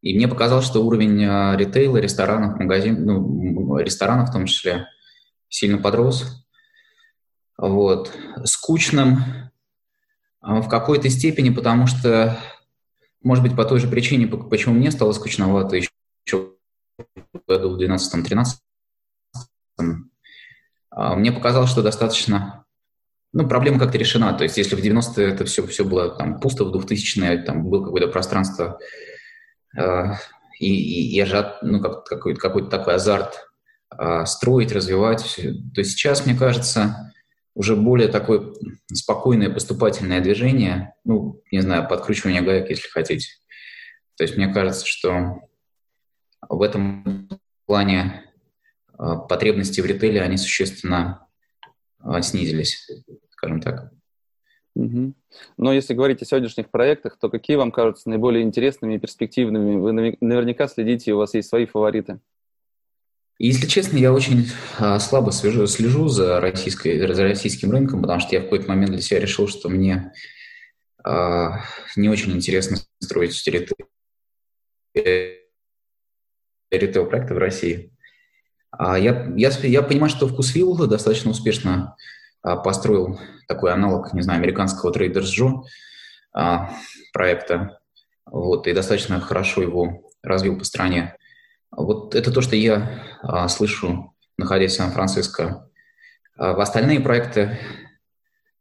И 0.03 0.13
мне 0.13 0.27
показалось, 0.27 0.65
что 0.65 0.85
уровень 0.85 1.23
а, 1.23 1.55
ритейла, 1.55 1.97
ресторанов, 1.97 2.59
магазин, 2.59 3.05
ну, 3.05 3.41
ресторанов 3.79 4.29
в 4.29 4.33
том 4.33 4.45
числе, 4.45 4.87
сильно 5.49 5.77
подрос. 5.77 6.45
Вот. 7.57 8.11
Скучным 8.45 9.23
а, 10.41 10.61
в 10.61 10.69
какой-то 10.69 11.09
степени, 11.09 11.49
потому 11.49 11.87
что, 11.87 12.37
может 13.21 13.43
быть, 13.43 13.55
по 13.55 13.65
той 13.65 13.79
же 13.79 13.87
причине, 13.87 14.27
почему 14.27 14.75
мне 14.75 14.91
стало 14.91 15.11
скучновато 15.13 15.77
еще 15.77 15.89
в 16.33 17.47
году 17.47 17.75
в 17.75 17.81
12-13, 17.81 18.45
а, 20.89 21.15
мне 21.15 21.31
показалось, 21.31 21.69
что 21.69 21.81
достаточно 21.81 22.65
ну, 23.31 23.47
проблема 23.47 23.79
как-то 23.79 23.97
решена. 23.97 24.33
То 24.33 24.43
есть, 24.43 24.57
если 24.57 24.75
в 24.75 24.79
90-е 24.79 25.27
это 25.27 25.45
все, 25.45 25.65
все 25.65 25.83
было 25.83 26.09
там 26.09 26.39
пусто, 26.39 26.65
в 26.65 26.75
2000-е 26.75 27.43
там 27.43 27.63
было 27.67 27.83
какое-то 27.83 28.07
пространство 28.09 28.79
Э, 29.75 30.13
и, 30.59 30.67
и, 30.67 31.15
и 31.15 31.19
ажиот, 31.19 31.63
ну, 31.63 31.81
как, 31.81 32.05
какой-то, 32.05 32.39
какой-то 32.39 32.69
такой 32.69 32.95
азарт 32.95 33.49
строить, 34.25 34.71
развивать. 34.71 35.35
То 35.35 35.81
есть 35.81 35.91
сейчас, 35.91 36.25
мне 36.25 36.35
кажется, 36.35 37.13
уже 37.55 37.75
более 37.75 38.07
такое 38.07 38.53
спокойное 38.91 39.49
поступательное 39.49 40.21
движение, 40.21 40.95
ну, 41.03 41.41
не 41.51 41.61
знаю, 41.61 41.87
подкручивание 41.87 42.41
гаек, 42.41 42.69
если 42.69 42.87
хотите. 42.89 43.27
То 44.17 44.23
есть 44.23 44.37
мне 44.37 44.51
кажется, 44.51 44.85
что 44.85 45.41
в 46.47 46.61
этом 46.61 47.29
плане 47.65 48.23
э, 48.97 49.03
потребности 49.29 49.81
в 49.81 49.85
ритейле, 49.85 50.21
они 50.21 50.37
существенно 50.37 51.27
снизились, 52.21 52.89
скажем 53.29 53.61
так. 53.61 53.91
Угу. 54.75 55.13
Но 55.57 55.73
если 55.73 55.93
говорить 55.93 56.21
о 56.21 56.25
сегодняшних 56.25 56.69
проектах, 56.69 57.17
то 57.19 57.29
какие 57.29 57.55
вам 57.57 57.71
кажутся 57.71 58.09
наиболее 58.09 58.43
интересными 58.43 58.95
и 58.95 58.99
перспективными? 58.99 59.79
Вы 59.79 59.93
наверняка 60.19 60.67
следите, 60.67 61.13
у 61.13 61.17
вас 61.17 61.33
есть 61.33 61.49
свои 61.49 61.65
фавориты. 61.65 62.19
Если 63.39 63.67
честно, 63.67 63.97
я 63.97 64.13
очень 64.13 64.49
а, 64.77 64.99
слабо 64.99 65.31
слежу, 65.31 65.65
слежу 65.67 66.07
за, 66.07 66.39
российской, 66.39 66.99
за 67.13 67.23
российским 67.23 67.71
рынком, 67.71 68.01
потому 68.01 68.19
что 68.19 68.35
я 68.35 68.41
в 68.41 68.43
какой-то 68.43 68.67
момент 68.67 68.91
для 68.91 69.01
себя 69.01 69.19
решил, 69.19 69.47
что 69.47 69.69
мне 69.69 70.13
а, 71.03 71.61
не 71.95 72.09
очень 72.09 72.31
интересно 72.31 72.77
строить 72.99 73.43
ритейл-проекты 76.71 77.33
в 77.33 77.37
России. 77.37 77.91
А 78.71 78.97
я, 78.97 79.31
я, 79.35 79.49
я 79.49 79.81
понимаю, 79.81 80.09
что 80.09 80.27
Вкусвилл 80.27 80.87
достаточно 80.87 81.31
успешно 81.31 81.95
построил 82.41 83.19
такой 83.47 83.71
аналог, 83.71 84.13
не 84.13 84.21
знаю, 84.21 84.39
американского 84.39 84.91
Traders 84.91 85.29
Joe 85.37 85.63
проекта, 87.13 87.79
вот, 88.25 88.67
и 88.67 88.73
достаточно 88.73 89.19
хорошо 89.19 89.61
его 89.61 90.09
развил 90.23 90.57
по 90.57 90.63
стране. 90.63 91.15
Вот 91.75 92.15
это 92.15 92.31
то, 92.31 92.41
что 92.41 92.55
я 92.55 93.03
а, 93.21 93.47
слышу, 93.47 94.15
находясь 94.37 94.73
в 94.73 94.75
Сан-Франциско. 94.75 95.69
в 96.35 96.59
остальные 96.59 96.99
проекты, 96.99 97.59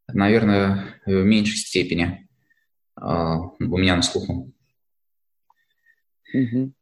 наверное, 0.08 1.00
в 1.06 1.24
меньшей 1.24 1.56
степени 1.56 2.28
у 2.96 3.78
меня 3.78 3.96
на 3.96 4.02
слуху. 4.02 4.52
Mm-hmm. 6.34 6.72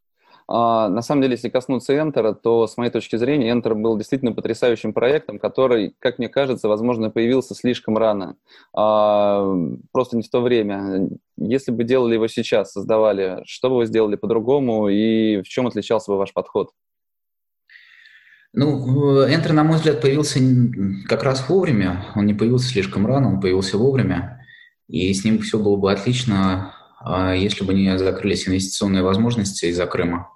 А, 0.53 0.89
на 0.89 1.01
самом 1.01 1.23
деле, 1.23 1.35
если 1.35 1.49
коснуться 1.49 1.93
Enter, 1.93 2.35
то, 2.35 2.67
с 2.67 2.77
моей 2.77 2.91
точки 2.91 3.15
зрения, 3.15 3.53
Enter 3.53 3.73
был 3.77 3.97
действительно 3.97 4.33
потрясающим 4.33 4.93
проектом, 4.93 5.39
который, 5.39 5.95
как 6.01 6.19
мне 6.19 6.29
кажется, 6.29 6.67
возможно, 6.67 7.09
появился 7.09 7.55
слишком 7.55 7.97
рано. 7.97 8.35
А, 8.75 9.47
просто 9.93 10.17
не 10.17 10.25
в 10.25 10.29
то 10.29 10.41
время. 10.41 11.09
Если 11.37 11.71
бы 11.71 11.85
делали 11.85 12.15
его 12.15 12.27
сейчас, 12.27 12.73
создавали, 12.73 13.43
что 13.47 13.71
бы 13.71 13.77
вы 13.77 13.87
сделали 13.87 14.17
по-другому 14.17 14.89
и 14.89 15.41
в 15.41 15.45
чем 15.45 15.69
отличался 15.69 16.11
бы 16.11 16.19
ваш 16.19 16.33
подход? 16.33 16.71
Ну, 18.53 19.25
Enter, 19.29 19.53
на 19.53 19.63
мой 19.63 19.77
взгляд, 19.77 20.01
появился 20.01 20.41
как 21.07 21.23
раз 21.23 21.49
вовремя. 21.49 22.07
Он 22.17 22.27
не 22.27 22.35
появился 22.35 22.71
слишком 22.71 23.07
рано, 23.07 23.29
он 23.29 23.41
появился 23.41 23.79
вовремя. 23.79 24.45
И 24.89 25.15
с 25.15 25.25
ним 25.25 25.39
все 25.39 25.61
было 25.61 25.77
бы 25.77 25.93
отлично, 25.93 26.75
а, 26.99 27.37
если 27.37 27.65
бы 27.65 27.73
не 27.73 27.97
закрылись 27.97 28.49
инвестиционные 28.49 29.05
возможности 29.05 29.67
из-за 29.67 29.87
Крыма. 29.87 30.29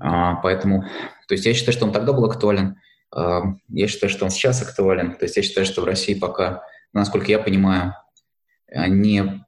А, 0.00 0.36
поэтому, 0.36 0.84
то 1.28 1.34
есть 1.34 1.44
я 1.44 1.54
считаю, 1.54 1.72
что 1.72 1.84
он 1.84 1.92
тогда 1.92 2.12
был 2.12 2.24
актуален, 2.24 2.76
а, 3.14 3.42
я 3.68 3.86
считаю, 3.86 4.10
что 4.10 4.24
он 4.24 4.30
сейчас 4.30 4.62
актуален. 4.62 5.14
То 5.14 5.26
есть 5.26 5.36
я 5.36 5.42
считаю, 5.42 5.66
что 5.66 5.82
в 5.82 5.84
России 5.84 6.14
пока, 6.14 6.62
насколько 6.92 7.30
я 7.30 7.38
понимаю, 7.38 7.94
не, 8.72 9.44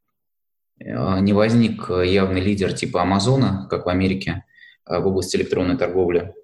не 0.79 1.33
возник 1.33 1.89
явный 1.89 2.41
лидер 2.41 2.73
типа 2.73 3.03
Амазона, 3.03 3.67
как 3.71 3.87
в 3.87 3.89
Америке, 3.89 4.45
а, 4.85 5.01
в 5.01 5.07
области 5.07 5.37
электронной 5.37 5.79
торговли. 5.79 6.35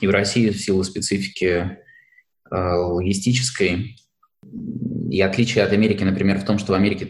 И 0.00 0.06
в 0.06 0.10
России 0.10 0.50
в 0.50 0.60
силу 0.60 0.82
специфики 0.84 1.78
логистической 2.50 3.96
и 5.10 5.20
отличие 5.20 5.64
от 5.64 5.72
Америки, 5.72 6.04
например, 6.04 6.38
в 6.38 6.44
том, 6.44 6.58
что 6.58 6.72
в 6.72 6.76
Америке 6.76 7.08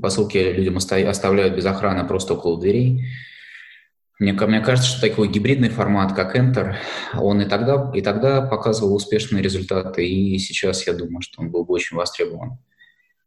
посылки 0.00 0.38
людям 0.38 0.76
оставляют 0.76 1.56
без 1.56 1.66
охраны 1.66 2.06
просто 2.06 2.34
около 2.34 2.60
дверей, 2.60 3.04
мне, 4.18 4.32
мне 4.32 4.60
кажется, 4.60 4.90
что 4.90 5.08
такой 5.08 5.28
гибридный 5.28 5.68
формат, 5.68 6.14
как 6.14 6.36
Enter, 6.36 6.76
он 7.14 7.42
и 7.42 7.44
тогда, 7.44 7.90
и 7.94 8.00
тогда 8.00 8.40
показывал 8.40 8.94
успешные 8.94 9.42
результаты, 9.42 10.06
и 10.06 10.38
сейчас 10.38 10.86
я 10.86 10.94
думаю, 10.94 11.20
что 11.20 11.42
он 11.42 11.50
был 11.50 11.64
бы 11.64 11.74
очень 11.74 11.96
востребован. 11.96 12.58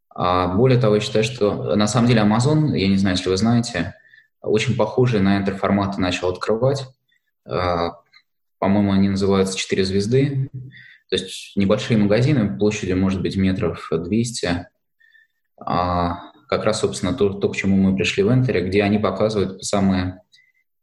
А 0.10 0.48
более 0.48 0.79
того, 0.79 0.96
я 0.96 1.01
считаю, 1.01 1.24
что 1.24 1.75
на 1.75 1.88
самом 1.88 2.08
деле 2.08 2.22
Amazon, 2.22 2.75
я 2.75 2.88
не 2.88 2.98
знаю, 2.98 3.17
если 3.17 3.29
вы 3.29 3.38
знаете, 3.38 3.93
очень 4.41 4.75
похожие 4.75 5.22
на 5.22 5.39
Enter 5.39 5.55
форматы 5.55 6.01
начал 6.01 6.29
открывать. 6.29 6.86
А, 7.46 8.00
по-моему, 8.58 8.91
они 8.91 9.10
называются 9.10 9.58
«Четыре 9.58 9.86
звезды». 9.86 10.50
То 11.10 11.15
есть 11.15 11.55
небольшие 11.55 11.98
магазины 11.98 12.58
площадью, 12.58 12.98
может 12.98 13.22
быть, 13.22 13.36
метров 13.36 13.88
200. 13.91 14.67
А 15.62 16.31
как 16.48 16.63
раз, 16.65 16.79
собственно, 16.79 17.13
то, 17.13 17.29
то, 17.29 17.50
к 17.50 17.55
чему 17.55 17.77
мы 17.77 17.96
пришли 17.96 18.24
в 18.24 18.29
Enter, 18.29 18.60
где 18.62 18.84
они 18.84 18.98
показывают 18.98 19.63
самые 19.63 20.22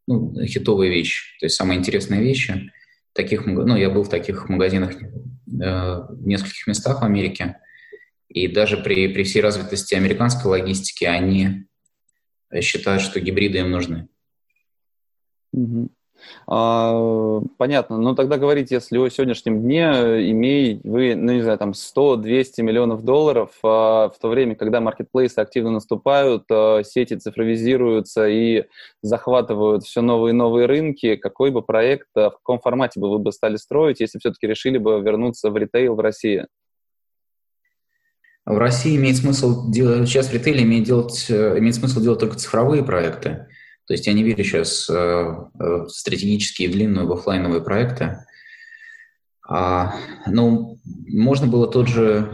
ну, 0.07 0.35
хитовые 0.47 0.91
вещи, 0.91 1.39
то 1.41 1.47
есть 1.47 1.57
самые 1.57 1.79
интересные 1.79 2.23
вещи. 2.23 2.73
Таких, 3.13 3.47
ну, 3.47 3.77
я 3.77 3.91
был 3.91 4.03
в 4.03 4.11
таких 4.11 4.49
магазинах 4.49 4.93
э, 4.95 5.07
в 5.47 6.27
нескольких 6.27 6.67
местах 6.67 7.01
в 7.01 7.05
Америке, 7.05 7.57
и 8.29 8.49
даже 8.49 8.77
при, 8.77 9.09
при 9.09 9.23
всей 9.23 9.41
развитости 9.41 9.95
американской 9.95 10.51
логистики 10.51 11.05
они 11.05 11.67
считают, 12.61 13.03
что 13.03 13.21
гибриды 13.21 13.59
им 13.59 13.71
нужны. 13.71 14.09
Mm-hmm. 15.55 15.91
А, 16.47 17.41
понятно. 17.57 17.99
Но 17.99 18.15
тогда 18.15 18.39
говорите, 18.39 18.77
если 18.77 18.99
о 18.99 19.09
сегодняшнем 19.09 19.63
дне 19.63 19.91
э, 19.93 20.31
имеете 20.31 20.81
вы, 20.85 21.15
ну 21.15 21.33
не 21.33 21.43
знаю, 21.43 21.59
там 21.59 21.73
100-200 21.73 22.63
миллионов 22.63 23.05
долларов, 23.05 23.51
а, 23.63 24.09
в 24.09 24.19
то 24.19 24.29
время, 24.29 24.55
когда 24.55 24.81
маркетплейсы 24.81 25.39
активно 25.39 25.71
наступают, 25.71 26.45
а, 26.51 26.83
сети 26.85 27.15
цифровизируются 27.17 28.29
и 28.29 28.65
захватывают 29.03 29.85
все 29.85 30.01
новые 30.03 30.31
и 30.31 30.37
новые 30.37 30.67
рынки, 30.67 31.17
какой 31.17 31.51
бы 31.51 31.63
проект, 31.63 32.09
в 32.15 32.31
каком 32.31 32.61
формате 32.61 33.01
бы 33.01 33.11
вы 33.11 33.19
бы 33.19 33.33
стали 33.33 33.57
строить, 33.57 34.01
если 34.01 34.19
все-таки 34.19 34.47
решили 34.47 34.79
бы 34.79 35.01
вернуться 35.01 35.51
в 35.51 35.57
ритейл 35.57 35.95
в 35.95 36.01
России? 36.01 36.47
В 38.47 38.59
России 38.59 38.97
имеет 38.97 39.17
смысл 39.17 39.69
делать, 39.73 40.09
сейчас 40.09 40.29
в 40.29 40.33
ритейле 40.33 40.63
имеет, 40.63 40.85
делать, 40.85 41.27
э, 41.29 41.59
имеет 41.59 41.75
смысл 41.75 42.01
делать 42.01 42.21
только 42.21 42.37
цифровые 42.37 42.85
проекты. 42.85 43.49
То 43.87 43.95
есть 43.95 44.07
я 44.07 44.13
не 44.13 44.25
верю 44.25 44.43
сейчас 44.43 44.91
э, 44.91 44.95
в 44.95 45.89
стратегические 45.89 46.69
длинные 46.69 47.09
офлайновые 47.09 47.63
проекты. 47.63 48.27
А, 49.49 49.95
ну, 50.27 50.79
можно 50.85 51.47
было 51.47 51.71
тот 51.71 51.87
же, 51.87 52.33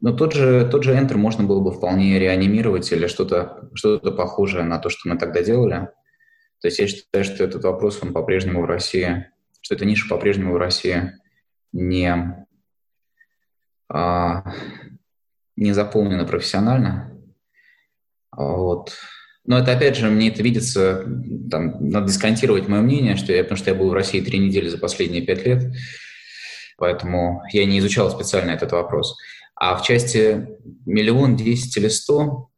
Но 0.00 0.12
тот 0.14 0.32
же, 0.32 0.66
тот 0.70 0.84
же 0.84 0.94
Enter 0.94 1.16
можно 1.16 1.44
было 1.44 1.60
бы 1.60 1.70
вполне 1.72 2.18
реанимировать 2.18 2.90
или 2.92 3.06
что-то 3.06 3.68
что 3.74 3.98
похожее 3.98 4.64
на 4.64 4.78
то, 4.78 4.88
что 4.88 5.08
мы 5.08 5.18
тогда 5.18 5.42
делали. 5.42 5.90
То 6.60 6.68
есть 6.68 6.78
я 6.78 6.86
считаю, 6.86 7.24
что 7.24 7.44
этот 7.44 7.64
вопрос, 7.64 8.00
он 8.02 8.14
по-прежнему 8.14 8.62
в 8.62 8.66
России, 8.66 9.26
что 9.60 9.74
эта 9.74 9.84
ниша 9.84 10.08
по-прежнему 10.08 10.54
в 10.54 10.58
России 10.58 11.12
не, 11.72 12.46
а, 13.88 14.44
не 15.56 15.72
заполнена 15.72 16.24
профессионально. 16.24 17.18
Вот. 18.32 18.94
Но 19.50 19.58
это, 19.58 19.72
опять 19.72 19.96
же, 19.96 20.08
мне 20.08 20.28
это 20.28 20.44
видится, 20.44 21.04
там, 21.50 21.90
надо 21.90 22.06
дисконтировать 22.06 22.68
мое 22.68 22.82
мнение, 22.82 23.16
что 23.16 23.32
я, 23.32 23.42
потому 23.42 23.58
что 23.58 23.70
я 23.70 23.76
был 23.76 23.90
в 23.90 23.94
России 23.94 24.20
три 24.20 24.38
недели 24.38 24.68
за 24.68 24.78
последние 24.78 25.22
пять 25.22 25.44
лет, 25.44 25.74
поэтому 26.78 27.42
я 27.50 27.64
не 27.64 27.80
изучал 27.80 28.12
специально 28.12 28.52
этот 28.52 28.70
вопрос. 28.70 29.18
А 29.56 29.74
в 29.74 29.82
части 29.82 30.46
миллион, 30.86 31.34
десять 31.34 31.76
или 31.76 31.88
сто, 31.88 32.50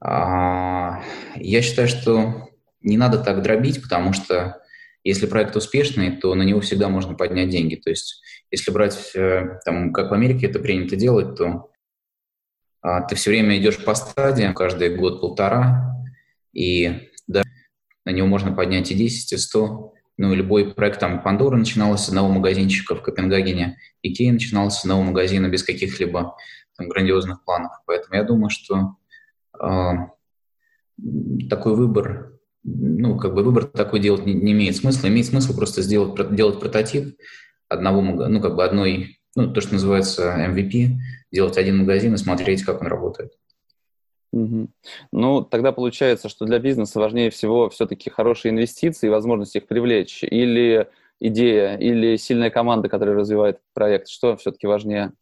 а, 0.00 1.04
я 1.36 1.62
считаю, 1.62 1.86
что 1.86 2.48
не 2.80 2.96
надо 2.96 3.20
так 3.20 3.40
дробить, 3.40 3.80
потому 3.80 4.12
что 4.12 4.60
если 5.04 5.26
проект 5.26 5.54
успешный, 5.54 6.16
то 6.16 6.34
на 6.34 6.42
него 6.42 6.60
всегда 6.62 6.88
можно 6.88 7.14
поднять 7.14 7.50
деньги. 7.50 7.76
То 7.76 7.90
есть 7.90 8.20
если 8.50 8.72
брать, 8.72 9.12
э, 9.14 9.60
там, 9.64 9.92
как 9.92 10.10
в 10.10 10.14
Америке 10.14 10.48
это 10.48 10.58
принято 10.58 10.96
делать, 10.96 11.36
то 11.36 11.69
ты 12.82 13.14
все 13.14 13.30
время 13.30 13.58
идешь 13.58 13.84
по 13.84 13.94
стадиям, 13.94 14.54
каждый 14.54 14.96
год-полтора, 14.96 15.96
и 16.52 17.08
да, 17.26 17.42
на 18.04 18.10
него 18.10 18.26
можно 18.26 18.52
поднять 18.52 18.90
и 18.90 18.94
10, 18.94 19.32
и 19.32 19.36
100. 19.36 19.92
Ну, 20.16 20.34
любой 20.34 20.74
проект, 20.74 21.00
там, 21.00 21.22
Пандора 21.22 21.56
начиналась 21.56 22.04
с 22.04 22.08
одного 22.08 22.28
магазинчика 22.30 22.94
в 22.94 23.02
Копенгагене, 23.02 23.78
Икея 24.02 24.32
начиналась 24.32 24.74
с 24.74 24.84
одного 24.84 25.02
магазина 25.02 25.48
без 25.48 25.62
каких-либо 25.62 26.36
там, 26.76 26.88
грандиозных 26.88 27.44
планов. 27.44 27.72
Поэтому 27.86 28.16
я 28.16 28.24
думаю, 28.24 28.50
что 28.50 28.96
э, 29.58 29.92
такой 31.48 31.74
выбор 31.74 32.40
ну, 32.62 33.16
как 33.18 33.34
бы 33.34 33.42
выбор 33.42 33.64
такой 33.64 34.00
делать 34.00 34.26
не, 34.26 34.34
не 34.34 34.52
имеет 34.52 34.76
смысла. 34.76 35.08
Имеет 35.08 35.26
смысл 35.26 35.56
просто 35.56 35.82
сделать, 35.82 36.34
делать 36.34 36.60
прототип 36.60 37.16
одного, 37.68 38.02
ну, 38.02 38.40
как 38.40 38.56
бы 38.56 38.64
одной, 38.64 39.20
ну, 39.34 39.52
то, 39.52 39.60
что 39.60 39.74
называется 39.74 40.34
MVP, 40.48 40.96
делать 41.32 41.56
один 41.56 41.78
магазин 41.78 42.14
и 42.14 42.18
смотреть, 42.18 42.62
как 42.64 42.80
он 42.80 42.86
работает. 42.86 43.32
Угу. 44.32 44.68
Ну, 45.12 45.42
тогда 45.42 45.72
получается, 45.72 46.28
что 46.28 46.44
для 46.44 46.58
бизнеса 46.58 47.00
важнее 47.00 47.30
всего 47.30 47.68
все-таки 47.68 48.10
хорошие 48.10 48.52
инвестиции 48.52 49.08
и 49.08 49.10
возможность 49.10 49.56
их 49.56 49.66
привлечь, 49.66 50.22
или 50.22 50.88
идея, 51.18 51.76
или 51.76 52.16
сильная 52.16 52.50
команда, 52.50 52.88
которая 52.88 53.16
развивает 53.16 53.58
проект. 53.74 54.08
Что 54.08 54.36
все-таки 54.36 54.66
важнее? 54.66 55.12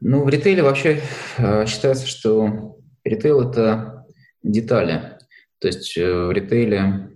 Ну, 0.00 0.24
в 0.24 0.28
ритейле 0.28 0.62
вообще 0.62 1.02
э, 1.38 1.66
считается, 1.66 2.06
что 2.06 2.78
ритейл– 3.04 3.40
это 3.50 4.06
детали. 4.42 5.18
То 5.58 5.68
есть 5.68 5.96
э, 5.98 6.26
в 6.26 6.32
ритейле, 6.32 7.10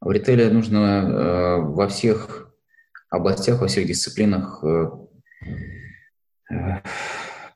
в 0.00 0.10
ритейле 0.10 0.48
нужно 0.48 0.78
э, 0.78 1.56
во 1.60 1.88
всех 1.88 2.54
областях, 3.10 3.60
во 3.60 3.66
всех 3.66 3.86
дисциплинах 3.86 4.64
э, 4.64 4.90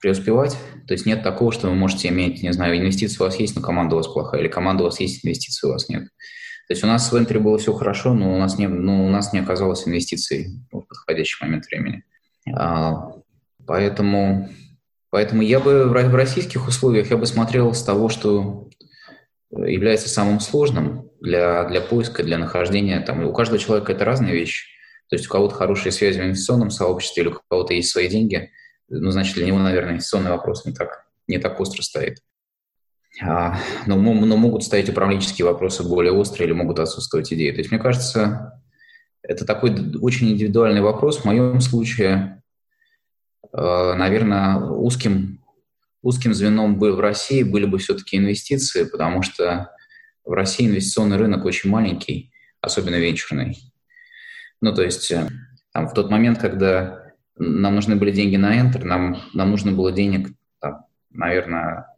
преуспевать. 0.01 0.57
То 0.87 0.95
есть 0.95 1.07
нет 1.07 1.23
такого, 1.23 1.53
что 1.53 1.69
вы 1.69 1.75
можете 1.75 2.09
иметь, 2.09 2.43
не 2.43 2.53
знаю, 2.53 2.77
инвестиции 2.77 3.21
у 3.21 3.25
вас 3.25 3.39
есть, 3.39 3.55
но 3.55 3.63
команда 3.63 3.95
у 3.95 3.99
вас 3.99 4.09
плохая, 4.09 4.41
или 4.41 4.49
команда 4.49 4.83
у 4.83 4.87
вас 4.87 4.99
есть, 5.01 5.25
инвестиции 5.25 5.67
у 5.67 5.73
вас 5.73 5.89
нет. 5.89 6.05
То 6.05 6.75
есть 6.75 6.85
у 6.85 6.87
нас 6.87 7.11
в 7.11 7.19
Энтри 7.19 7.39
было 7.39 7.59
все 7.59 7.73
хорошо, 7.73 8.15
но 8.15 8.35
у 8.35 8.39
нас 8.39 8.57
не, 8.57 8.69
но 8.69 9.05
у 9.05 9.11
нас 9.11 9.33
не 9.33 9.41
оказалось 9.41 9.87
инвестиций 9.87 10.49
в 10.71 10.83
подходящий 10.83 11.45
момент 11.45 11.67
времени. 11.67 12.05
А, 12.55 13.13
поэтому, 13.67 14.49
поэтому 15.11 15.43
я 15.43 15.61
бы 15.61 15.87
в 15.87 16.15
российских 16.15 16.69
условиях 16.69 17.11
я 17.11 17.17
бы 17.17 17.27
смотрел 17.27 17.75
с 17.75 17.83
того, 17.83 18.09
что 18.09 18.69
является 19.51 20.09
самым 20.09 20.41
сложным 20.41 21.11
для, 21.21 21.65
для 21.65 21.81
поиска, 21.81 22.23
для 22.23 22.39
нахождения. 22.39 23.01
Там, 23.01 23.25
у 23.25 23.33
каждого 23.33 23.59
человека 23.59 23.93
это 23.93 24.05
разные 24.05 24.33
вещи. 24.33 24.69
То 25.11 25.17
есть 25.17 25.27
у 25.27 25.31
кого-то 25.31 25.55
хорошие 25.55 25.93
связи 25.93 26.21
в 26.21 26.25
инвестиционном 26.25 26.71
сообществе, 26.71 27.23
или 27.25 27.31
у 27.31 27.39
кого-то 27.49 27.75
есть 27.75 27.91
свои 27.91 28.09
деньги, 28.09 28.51
ну, 28.89 29.11
значит, 29.11 29.35
для 29.35 29.47
него, 29.47 29.59
наверное, 29.59 29.93
инвестиционный 29.93 30.31
вопрос 30.31 30.65
не 30.65 30.73
так, 30.73 31.07
не 31.27 31.39
так 31.39 31.61
остро 31.61 31.83
стоит. 31.83 32.19
А, 33.23 33.59
но, 33.87 33.97
но 33.97 34.37
могут 34.37 34.63
стоять 34.65 34.89
управленческие 34.89 35.47
вопросы 35.47 35.83
более 35.83 36.13
острые 36.13 36.47
или 36.47 36.55
могут 36.55 36.79
отсутствовать 36.79 37.33
идеи. 37.33 37.51
То 37.51 37.59
есть, 37.59 37.71
мне 37.71 37.81
кажется, 37.81 38.63
это 39.23 39.45
такой 39.45 39.75
очень 40.01 40.31
индивидуальный 40.31 40.81
вопрос. 40.81 41.19
В 41.19 41.25
моем 41.25 41.61
случае, 41.61 42.43
э, 43.53 43.95
наверное, 43.95 44.57
узким 44.57 45.41
узким 46.03 46.33
звеном 46.33 46.79
был 46.79 46.97
в 46.97 47.01
России 47.01 47.43
были 47.43 47.67
бы 47.67 47.79
все-таки 47.79 48.17
инвестиции, 48.17 48.85
потому 48.85 49.23
что 49.23 49.71
в 50.25 50.33
России 50.33 50.67
инвестиционный 50.67 51.17
рынок 51.17 51.45
очень 51.45 51.69
маленький, 51.71 52.33
особенно 52.61 52.97
венчурный. 52.97 53.70
Ну, 54.61 54.75
то 54.75 54.83
есть 54.83 55.11
э, 55.11 55.29
там, 55.73 55.89
в 55.89 55.95
тот 55.95 56.11
момент, 56.11 56.39
когда 56.39 57.15
нам 57.37 57.75
нужны 57.75 57.97
были 57.97 58.11
деньги 58.11 58.37
на 58.37 58.61
Enter, 58.61 58.85
нам, 58.85 59.17
нам 59.33 59.51
нужно 59.51 59.73
было 59.73 59.93
денег, 59.93 60.29
там, 60.61 60.85
наверное, 61.11 61.97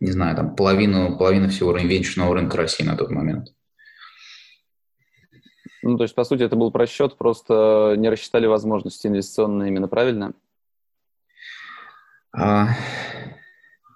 не 0.00 0.12
знаю, 0.12 0.36
там 0.36 0.54
половину, 0.54 1.16
половину 1.16 1.48
всего 1.48 1.72
венчурного 1.72 2.34
рынка 2.34 2.56
России 2.56 2.84
на 2.84 2.96
тот 2.96 3.10
момент. 3.10 3.48
Ну, 5.82 5.98
то 5.98 6.04
есть, 6.04 6.14
по 6.14 6.24
сути, 6.24 6.42
это 6.42 6.56
был 6.56 6.70
просчет, 6.70 7.18
просто 7.18 7.94
не 7.98 8.08
рассчитали 8.08 8.46
возможности 8.46 9.06
инвестиционные 9.06 9.68
именно, 9.68 9.88
правильно? 9.88 10.32
А, 12.32 12.68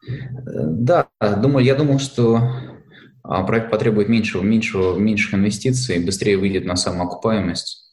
да, 0.07 1.09
думаю, 1.20 1.64
я 1.64 1.74
думал, 1.74 1.98
что 1.98 2.40
проект 3.28 3.70
потребует 3.70 4.08
меньшего, 4.08 4.42
меньшего, 4.42 4.98
меньших 4.98 5.34
инвестиций, 5.34 6.04
быстрее 6.04 6.38
выйдет 6.38 6.64
на 6.64 6.76
самоокупаемость. 6.76 7.92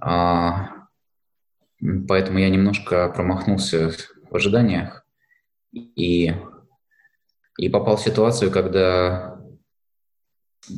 А, 0.00 0.70
поэтому 2.08 2.38
я 2.38 2.48
немножко 2.48 3.10
промахнулся 3.10 3.92
в 4.30 4.34
ожиданиях 4.34 5.04
и, 5.72 6.34
и 7.58 7.68
попал 7.68 7.96
в 7.96 8.02
ситуацию, 8.02 8.50
когда 8.50 9.38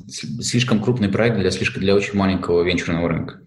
слишком 0.09 0.83
крупный 0.83 1.09
проект 1.09 1.37
для, 1.37 1.51
слишком, 1.51 1.83
для 1.83 1.95
очень 1.95 2.17
маленького 2.17 2.63
венчурного 2.63 3.09
рынка. 3.09 3.47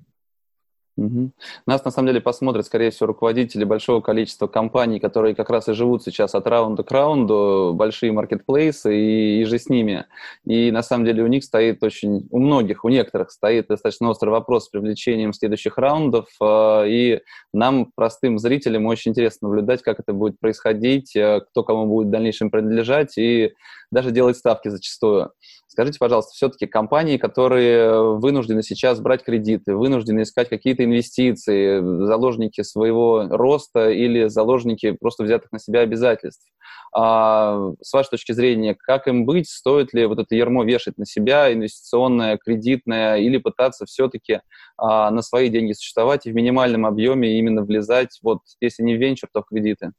Угу. 0.98 1.32
Нас, 1.66 1.84
на 1.84 1.92
самом 1.92 2.08
деле, 2.08 2.22
посмотрят, 2.22 2.66
скорее 2.66 2.90
всего, 2.90 3.08
руководители 3.08 3.66
большого 3.66 4.00
количества 4.00 4.48
компаний, 4.48 5.00
которые 5.00 5.36
как 5.36 5.50
раз 5.50 5.68
и 5.68 5.74
живут 5.74 6.04
сейчас 6.04 6.36
от 6.36 6.48
раунда 6.48 6.84
к 6.84 6.92
раунду, 6.92 7.74
большие 7.76 8.14
маркетплейсы 8.14 8.96
и, 8.96 9.42
и 9.42 9.44
же 9.44 9.60
с 9.60 9.68
ними. 9.68 10.06
И, 10.46 10.72
на 10.72 10.84
самом 10.84 11.06
деле, 11.06 11.24
у 11.24 11.28
них 11.28 11.44
стоит 11.44 11.84
очень, 11.84 12.28
у 12.32 12.40
многих, 12.40 12.86
у 12.86 12.90
некоторых 12.90 13.32
стоит 13.32 13.68
достаточно 13.68 14.10
острый 14.10 14.30
вопрос 14.30 14.66
с 14.66 14.70
привлечением 14.70 15.34
следующих 15.34 15.78
раундов, 15.78 16.28
а, 16.42 16.86
и 16.86 17.20
нам, 17.52 17.92
простым 17.94 18.40
зрителям, 18.40 18.86
очень 18.86 19.12
интересно 19.12 19.50
наблюдать, 19.50 19.82
как 19.82 20.00
это 20.00 20.14
будет 20.14 20.40
происходить, 20.40 21.14
э, 21.16 21.42
кто 21.50 21.64
кому 21.64 21.88
будет 21.88 22.08
в 22.08 22.12
дальнейшем 22.12 22.50
принадлежать, 22.50 23.18
и 23.18 23.54
даже 23.92 24.12
делать 24.12 24.38
ставки 24.38 24.70
зачастую. 24.70 25.32
Скажите, 25.68 26.00
пожалуйста, 26.00 26.32
все-таки 26.34 26.68
компании, 26.68 27.18
которые 27.18 28.16
вынуждены 28.18 28.64
сейчас 28.64 29.02
брать 29.02 29.24
кредиты, 29.24 29.76
вынуждены 29.76 30.22
искать 30.22 30.48
какие-то 30.48 30.85
инвестиции, 30.86 31.80
заложники 32.06 32.62
своего 32.62 33.28
роста 33.30 33.90
или 33.90 34.28
заложники 34.28 34.92
просто 34.92 35.24
взятых 35.24 35.52
на 35.52 35.60
себя 35.60 35.82
обязательств, 35.82 36.46
а, 36.94 37.74
с 37.82 37.92
вашей 37.92 38.12
точки 38.12 38.32
зрения, 38.32 38.74
как 38.74 39.08
им 39.08 39.26
быть? 39.26 39.50
Стоит 39.50 39.94
ли 39.94 40.06
вот 40.06 40.20
это 40.20 40.34
ярмо 40.34 40.64
вешать 40.64 40.98
на 40.98 41.06
себя, 41.06 41.52
инвестиционное, 41.52 42.38
кредитное, 42.38 43.18
или 43.18 43.38
пытаться 43.38 43.86
все-таки 43.86 44.40
а, 44.78 45.12
на 45.12 45.22
свои 45.22 45.50
деньги 45.50 45.74
существовать 45.74 46.26
и 46.26 46.32
в 46.32 46.36
минимальном 46.36 46.86
объеме 46.86 47.38
именно 47.38 47.64
влезать, 47.64 48.18
вот 48.24 48.40
если 48.62 48.84
не 48.84 48.96
в 48.96 49.02
венчур, 49.02 49.30
то 49.34 49.42
в 49.42 49.48
кредиты? 49.48 49.92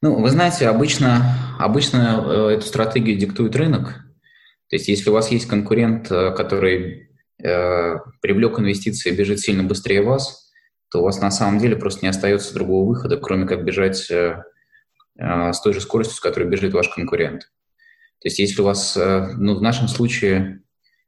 Ну, 0.00 0.18
вы 0.18 0.30
знаете, 0.30 0.68
обычно, 0.68 1.36
обычно 1.58 2.24
э, 2.26 2.54
эту 2.54 2.64
стратегию 2.64 3.18
диктует 3.18 3.54
рынок, 3.54 4.02
то 4.70 4.76
есть 4.76 4.88
если 4.88 5.10
у 5.10 5.12
вас 5.12 5.30
есть 5.30 5.46
конкурент, 5.46 6.10
э, 6.10 6.30
который 6.30 7.09
э, 7.42 7.96
привлек 8.20 8.58
инвестиции 8.58 9.10
и 9.10 9.16
бежит 9.16 9.40
сильно 9.40 9.62
быстрее 9.62 10.02
вас, 10.02 10.50
то 10.90 11.00
у 11.00 11.04
вас 11.04 11.20
на 11.20 11.30
самом 11.30 11.58
деле 11.58 11.76
просто 11.76 12.00
не 12.02 12.08
остается 12.08 12.54
другого 12.54 12.88
выхода, 12.88 13.16
кроме 13.16 13.46
как 13.46 13.64
бежать 13.64 14.10
э, 14.10 14.42
э, 15.18 15.52
с 15.52 15.60
той 15.60 15.72
же 15.72 15.80
скоростью, 15.80 16.16
с 16.16 16.20
которой 16.20 16.48
бежит 16.48 16.72
ваш 16.72 16.88
конкурент. 16.88 17.42
То 18.20 18.26
есть 18.26 18.38
если 18.38 18.60
у 18.60 18.64
вас, 18.64 18.98
ну 18.98 19.54
в 19.54 19.62
нашем 19.62 19.88
случае 19.88 20.60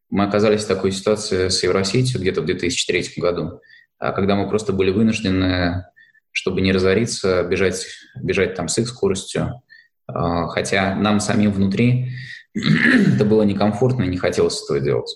мы 0.08 0.24
оказались 0.24 0.64
в 0.64 0.68
такой 0.68 0.92
ситуации 0.92 1.48
с 1.48 1.62
Евросетью 1.62 2.18
где-то 2.18 2.40
в 2.40 2.46
2003 2.46 3.12
году, 3.18 3.60
а 3.98 4.12
когда 4.12 4.34
мы 4.34 4.48
просто 4.48 4.72
были 4.72 4.90
вынуждены, 4.90 5.84
чтобы 6.30 6.62
не 6.62 6.72
разориться, 6.72 7.42
бежать, 7.42 7.86
бежать 8.16 8.54
там 8.54 8.68
с 8.68 8.78
их 8.78 8.88
скоростью, 8.88 9.60
хотя 10.06 10.94
нам 10.94 11.20
самим 11.20 11.52
внутри 11.52 12.12
это 12.54 13.24
было 13.26 13.42
некомфортно 13.42 14.04
и 14.04 14.08
не 14.08 14.16
хотелось 14.16 14.62
этого 14.62 14.80
делать. 14.80 15.10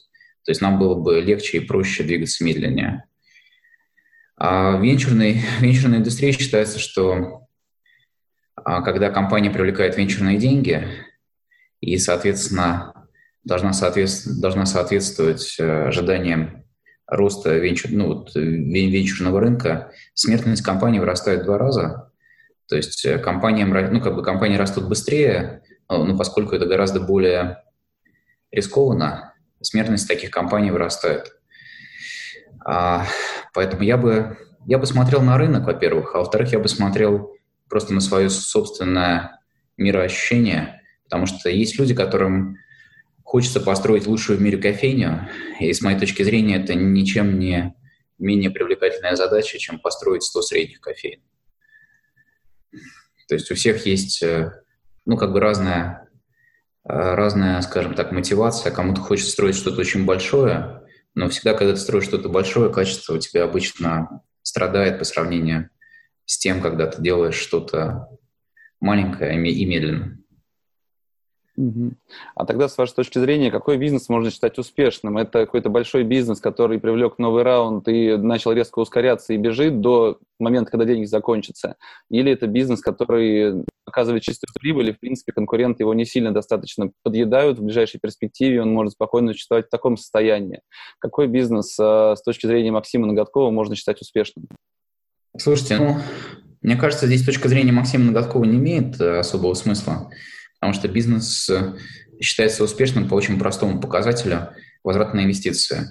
То 0.47 0.53
есть 0.53 0.61
нам 0.61 0.79
было 0.79 0.95
бы 0.95 1.21
легче 1.21 1.59
и 1.59 1.61
проще 1.61 2.05
двигаться 2.05 2.45
медленнее. 2.45 3.05
А 4.37 4.79
венчурной, 4.79 5.43
венчурной 5.61 5.99
индустрии 5.99 6.31
считается, 6.31 6.79
что 6.79 7.49
а, 8.55 8.81
когда 8.83 9.11
компания 9.11 9.51
привлекает 9.51 9.97
венчурные 9.97 10.39
деньги 10.39 10.87
и, 11.81 11.99
соответственно, 11.99 13.09
должна, 13.43 13.73
соответствовать, 13.73 14.41
должна 14.41 14.67
соответствовать 14.67 15.57
э, 15.59 15.89
ожиданиям 15.89 16.65
роста 17.09 17.57
венчур, 17.57 17.91
ну, 17.93 18.07
вот, 18.07 18.35
венчурного 18.35 19.41
рынка, 19.41 19.93
смертность 20.15 20.63
компании 20.63 21.01
вырастает 21.01 21.43
в 21.43 21.45
два 21.45 21.59
раза. 21.59 22.13
То 22.69 22.77
есть 22.77 23.05
э, 23.05 23.19
компаниям, 23.19 23.71
ну, 23.93 24.01
как 24.01 24.15
бы 24.15 24.23
компании 24.23 24.57
растут 24.57 24.89
быстрее, 24.89 25.63
ну, 25.89 26.17
поскольку 26.17 26.55
это 26.55 26.67
гораздо 26.67 27.01
более 27.01 27.63
рискованно, 28.51 29.36
смертность 29.67 30.09
таких 30.09 30.31
компаний 30.31 30.71
вырастает. 30.71 31.33
А, 32.65 33.07
поэтому 33.55 33.83
я 33.83 33.97
бы, 33.97 34.39
я 34.67 34.79
бы 34.79 34.87
смотрел 34.87 35.23
на 35.23 35.39
рынок, 35.39 35.67
во-первых, 35.67 36.15
а 36.15 36.19
во-вторых, 36.19 36.53
я 36.53 36.59
бы 36.59 36.69
смотрел 36.69 37.37
просто 37.69 37.95
на 37.95 38.01
свое 38.01 38.31
собственное 38.31 39.41
мироощущение, 39.77 40.83
потому 41.05 41.27
что 41.27 41.51
есть 41.51 41.79
люди, 41.79 41.95
которым 41.95 42.57
хочется 43.23 43.61
построить 43.61 44.07
лучшую 44.07 44.39
в 44.39 44.43
мире 44.43 44.59
кофейню, 44.59 45.29
и 45.61 45.73
с 45.73 45.83
моей 45.83 45.99
точки 45.99 46.23
зрения 46.23 46.57
это 46.57 46.75
ничем 46.75 47.39
не 47.39 47.75
менее 48.19 48.51
привлекательная 48.51 49.17
задача, 49.17 49.59
чем 49.59 49.79
построить 49.79 50.23
100 50.23 50.43
средних 50.43 50.81
кофеин. 50.81 51.21
То 53.29 53.35
есть 53.35 53.51
у 53.51 53.55
всех 53.55 53.85
есть, 53.87 54.23
э, 54.23 54.53
ну, 55.05 55.17
как 55.17 55.33
бы 55.33 55.41
разная, 55.41 56.06
разная, 56.89 57.61
скажем 57.63 57.95
так, 57.95 58.13
мотивация. 58.13 58.73
Кому-то 58.73 59.01
хочется 59.01 59.33
строить 59.33 59.57
что-то 59.57 59.81
очень 59.81 60.05
большое, 60.05 60.83
но 61.15 61.29
всегда, 61.29 61.55
когда 61.55 61.75
ты 61.75 61.81
строишь 61.81 62.05
что-то 62.05 62.29
большое, 62.29 62.73
качество 62.73 63.15
у 63.15 63.19
тебя 63.19 63.45
обычно 63.45 64.23
страдает 64.43 64.99
по 64.99 65.05
сравнению 65.05 65.71
с 66.25 66.39
тем, 66.39 66.61
когда 66.61 66.87
ты 66.87 67.03
делаешь 67.03 67.37
что-то 67.37 68.09
маленькое 68.81 69.35
и 69.35 69.67
медленно. 69.67 70.19
А 72.35 72.45
тогда, 72.45 72.69
с 72.69 72.77
вашей 72.77 72.95
точки 72.95 73.19
зрения, 73.19 73.51
какой 73.51 73.79
бизнес 73.79 74.11
можно 74.11 74.31
считать 74.31 74.59
успешным? 74.59 75.17
Это 75.17 75.47
какой-то 75.47 75.71
большой 75.71 76.05
бизнес, 76.05 76.39
который 76.39 76.79
привлек 76.79 77.19
новый 77.19 77.45
раунд 77.45 77.89
и 77.89 78.17
начал 78.17 78.53
резко 78.53 78.79
ускоряться 78.79 79.33
и 79.33 79.39
бежит 79.39 79.81
до 79.81 80.19
момента, 80.39 80.71
когда 80.71 80.85
деньги 80.85 81.07
закончатся? 81.07 81.77
Или 82.11 82.33
это 82.33 82.47
бизнес, 82.47 82.81
который 82.83 83.65
показывает 83.87 84.23
чистую 84.23 84.51
прибыль, 84.61 84.91
и, 84.91 84.93
в 84.93 85.01
принципе, 85.01 85.33
конкуренты 85.33 85.83
его 85.83 85.95
не 85.95 86.05
сильно 86.05 86.35
достаточно 86.35 86.91
подъедают 87.03 87.59
в 87.59 87.63
ближайшей 87.63 87.99
перспективе, 87.99 88.61
он 88.61 88.73
может 88.73 88.93
спокойно 88.93 89.33
существовать 89.33 89.69
в 89.69 89.71
таком 89.71 89.97
состоянии. 89.97 90.61
Какой 90.99 91.29
бизнес 91.29 91.79
э, 91.79 92.15
с 92.17 92.23
точки 92.23 92.47
зрения 92.47 92.73
Максима 92.73 93.07
Ноготкова 93.07 93.51
можно 93.51 93.77
считать 93.77 94.03
успешным? 94.03 94.47
Слушайте, 95.39 95.79
ну, 95.79 95.97
мне 96.61 96.77
кажется, 96.77 97.07
здесь 97.07 97.25
точка 97.25 97.49
зрения 97.49 97.73
Максима 97.73 98.05
Ноготкова 98.05 98.45
не 98.45 98.57
имеет 98.57 99.01
э, 99.01 99.21
особого 99.21 99.55
смысла 99.55 100.11
потому 100.59 100.73
что 100.73 100.89
бизнес 100.89 101.49
э, 101.51 101.75
считается 102.21 102.65
успешным 102.65 103.09
по 103.09 103.15
очень 103.15 103.39
простому 103.39 103.81
показателю– 103.81 104.49
возврат 104.87 105.15
на 105.15 105.25
инвестиции. 105.25 105.89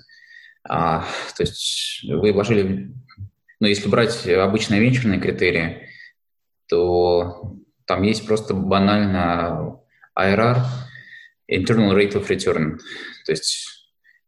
А, 0.67 1.05
то 1.35 1.43
есть 1.43 2.03
вы 2.07 2.31
вложили, 2.31 2.91
ну, 3.59 3.67
если 3.67 3.89
брать 3.89 4.25
обычные 4.25 4.79
венчурные 4.79 5.19
критерии, 5.19 5.89
то 6.67 7.55
там 7.85 8.01
есть 8.03 8.25
просто 8.27 8.53
банально 8.53 9.79
IRR, 10.17 10.57
Internal 11.51 11.93
Rate 11.93 12.13
of 12.13 12.27
Return, 12.27 12.79
то 13.25 13.31
есть 13.31 13.75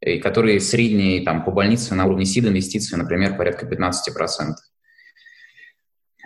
и 0.02 0.20
который 0.20 0.60
средний 0.60 1.22
там, 1.22 1.44
по 1.44 1.52
больнице 1.52 1.96
на 1.96 2.06
уровне 2.06 2.26
сид 2.26 2.46
инвестиции, 2.46 2.96
например, 2.96 3.36
порядка 3.36 3.66
15%. 3.66 4.54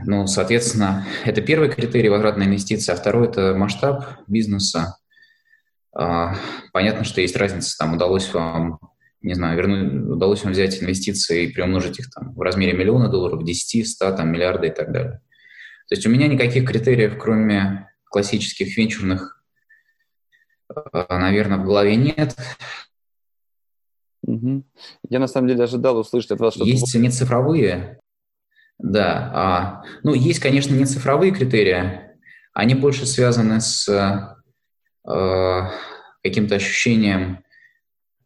Ну, 0.06 0.28
соответственно, 0.28 1.06
это 1.26 1.42
первый 1.42 1.70
критерий 1.70 2.10
возвратной 2.10 2.48
инвестиции, 2.48 2.92
а 2.92 2.96
второй– 2.96 3.28
это 3.30 3.54
масштаб 3.56 4.04
бизнеса. 4.28 4.98
А, 5.94 6.36
понятно, 6.74 7.04
что 7.04 7.22
есть 7.22 7.36
разница, 7.36 7.78
там 7.78 7.94
удалось 7.94 8.34
вам, 8.34 8.80
не 9.22 9.36
знаю, 9.36 9.58
вернуть, 9.58 10.10
удалось 10.10 10.44
вам 10.44 10.54
взять 10.54 10.82
инвестиции 10.82 11.46
и 11.46 11.52
приумножить 11.52 12.00
их 12.00 12.10
там 12.10 12.34
в 12.34 12.42
размере 12.42 12.74
миллиона 12.74 13.10
долларов, 13.10 13.44
10, 13.44 13.88
100, 13.88 14.12
там, 14.14 14.32
миллиарда 14.32 14.68
и 14.68 14.72
так 14.72 14.92
далее. 14.92 15.22
То 15.92 15.96
есть 15.96 16.08
у 16.08 16.10
меня 16.10 16.28
никаких 16.28 16.66
критериев, 16.66 17.18
кроме 17.20 17.92
классических 18.06 18.78
венчурных, 18.78 19.44
а, 20.70 21.20
наверное, 21.20 21.58
в 21.58 21.66
голове 21.66 21.98
нет. 21.98 22.34
Угу. 24.22 24.64
Я 25.10 25.20
на 25.20 25.28
самом 25.28 25.50
деле 25.50 25.66
ожидал 25.66 25.98
услышать 25.98 26.32
от 26.32 26.40
вас 26.40 26.54
что-то. 26.54 26.70
Есть 26.70 26.96
не 26.96 27.10
цифровые, 27.10 28.00
да, 28.78 29.32
а, 29.34 29.84
ну, 30.04 30.14
есть, 30.14 30.40
конечно, 30.40 30.74
не 30.74 30.86
цифровые 30.86 31.34
критерии, 31.34 32.02
они 32.54 32.74
больше 32.74 33.06
связаны 33.06 33.60
с 33.60 33.90
э, 33.90 35.62
каким-то 36.24 36.56
ощущением, 36.56 37.44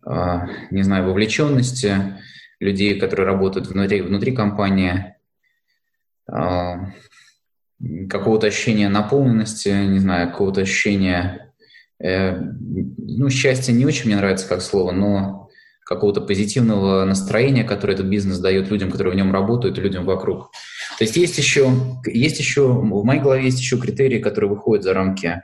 э, 0.05 0.37
не 0.69 0.83
знаю, 0.83 1.07
вовлеченности 1.07 2.19
людей, 2.59 2.99
которые 2.99 3.25
работают 3.25 3.65
внутри, 3.65 4.03
внутри 4.03 4.35
компании, 4.35 5.15
э, 6.31 6.75
какого-то 8.09 8.47
ощущения 8.47 8.89
наполненности, 8.89 9.69
не 9.69 9.99
знаю, 9.99 10.31
какого-то 10.31 10.61
ощущения, 10.61 11.53
э, 11.99 12.37
ну, 12.37 13.29
счастье 13.29 13.73
не 13.73 13.85
очень 13.85 14.07
мне 14.07 14.15
нравится 14.15 14.47
как 14.47 14.61
слово, 14.61 14.91
но 14.91 15.49
какого-то 15.85 16.21
позитивного 16.21 17.05
настроения, 17.05 17.63
которое 17.63 17.93
этот 17.93 18.07
бизнес 18.07 18.39
дает 18.39 18.71
людям, 18.71 18.91
которые 18.91 19.13
в 19.13 19.17
нем 19.17 19.31
работают, 19.31 19.77
людям 19.77 20.03
вокруг. 20.03 20.51
То 20.97 21.03
есть 21.03 21.15
есть 21.15 21.37
еще, 21.37 21.69
есть 22.05 22.39
еще, 22.39 22.67
в 22.67 23.05
моей 23.05 23.21
голове 23.21 23.45
есть 23.45 23.59
еще 23.59 23.79
критерии, 23.79 24.19
которые 24.19 24.49
выходят 24.49 24.83
за 24.83 24.93
рамки 24.95 25.43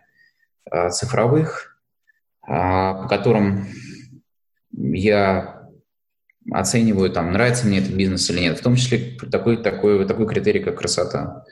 а, 0.69 0.89
цифровых, 0.89 1.79
а, 2.41 3.03
по 3.03 3.07
которым 3.07 3.67
я 4.73 5.69
оцениваю, 6.49 7.11
там, 7.11 7.31
нравится 7.31 7.67
мне 7.67 7.77
этот 7.77 7.91
бизнес 7.91 8.27
или 8.31 8.39
нет, 8.39 8.57
в 8.57 8.63
том 8.63 8.75
числе 8.75 9.17
такой, 9.31 9.57
такой, 9.57 10.05
такой 10.07 10.27
критерий, 10.27 10.59
как 10.59 10.79
красота. 10.79 11.45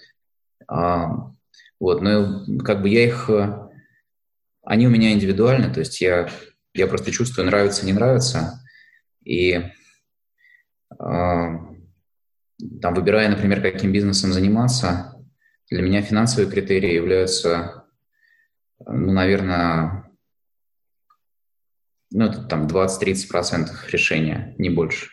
А, 0.69 1.31
вот, 1.79 2.01
но 2.01 2.45
как 2.63 2.81
бы 2.81 2.89
я 2.89 3.05
их, 3.05 3.29
они 4.63 4.87
у 4.87 4.89
меня 4.89 5.11
индивидуальны, 5.11 5.73
то 5.73 5.79
есть 5.79 5.99
я, 5.99 6.29
я 6.73 6.87
просто 6.87 7.11
чувствую, 7.11 7.47
нравится, 7.47 7.85
не 7.85 7.93
нравится. 7.93 8.61
И 9.23 9.53
э, 9.53 9.63
там, 10.97 12.93
выбирая, 12.93 13.29
например, 13.29 13.61
каким 13.61 13.91
бизнесом 13.91 14.31
заниматься, 14.31 15.15
для 15.69 15.81
меня 15.81 16.01
финансовые 16.01 16.49
критерии 16.51 16.93
являются, 16.93 17.85
ну, 18.85 19.11
наверное, 19.11 20.11
ну, 22.11 22.25
это 22.25 22.43
там 22.43 22.67
20-30% 22.67 23.69
решения, 23.91 24.55
не 24.57 24.69
больше. 24.69 25.09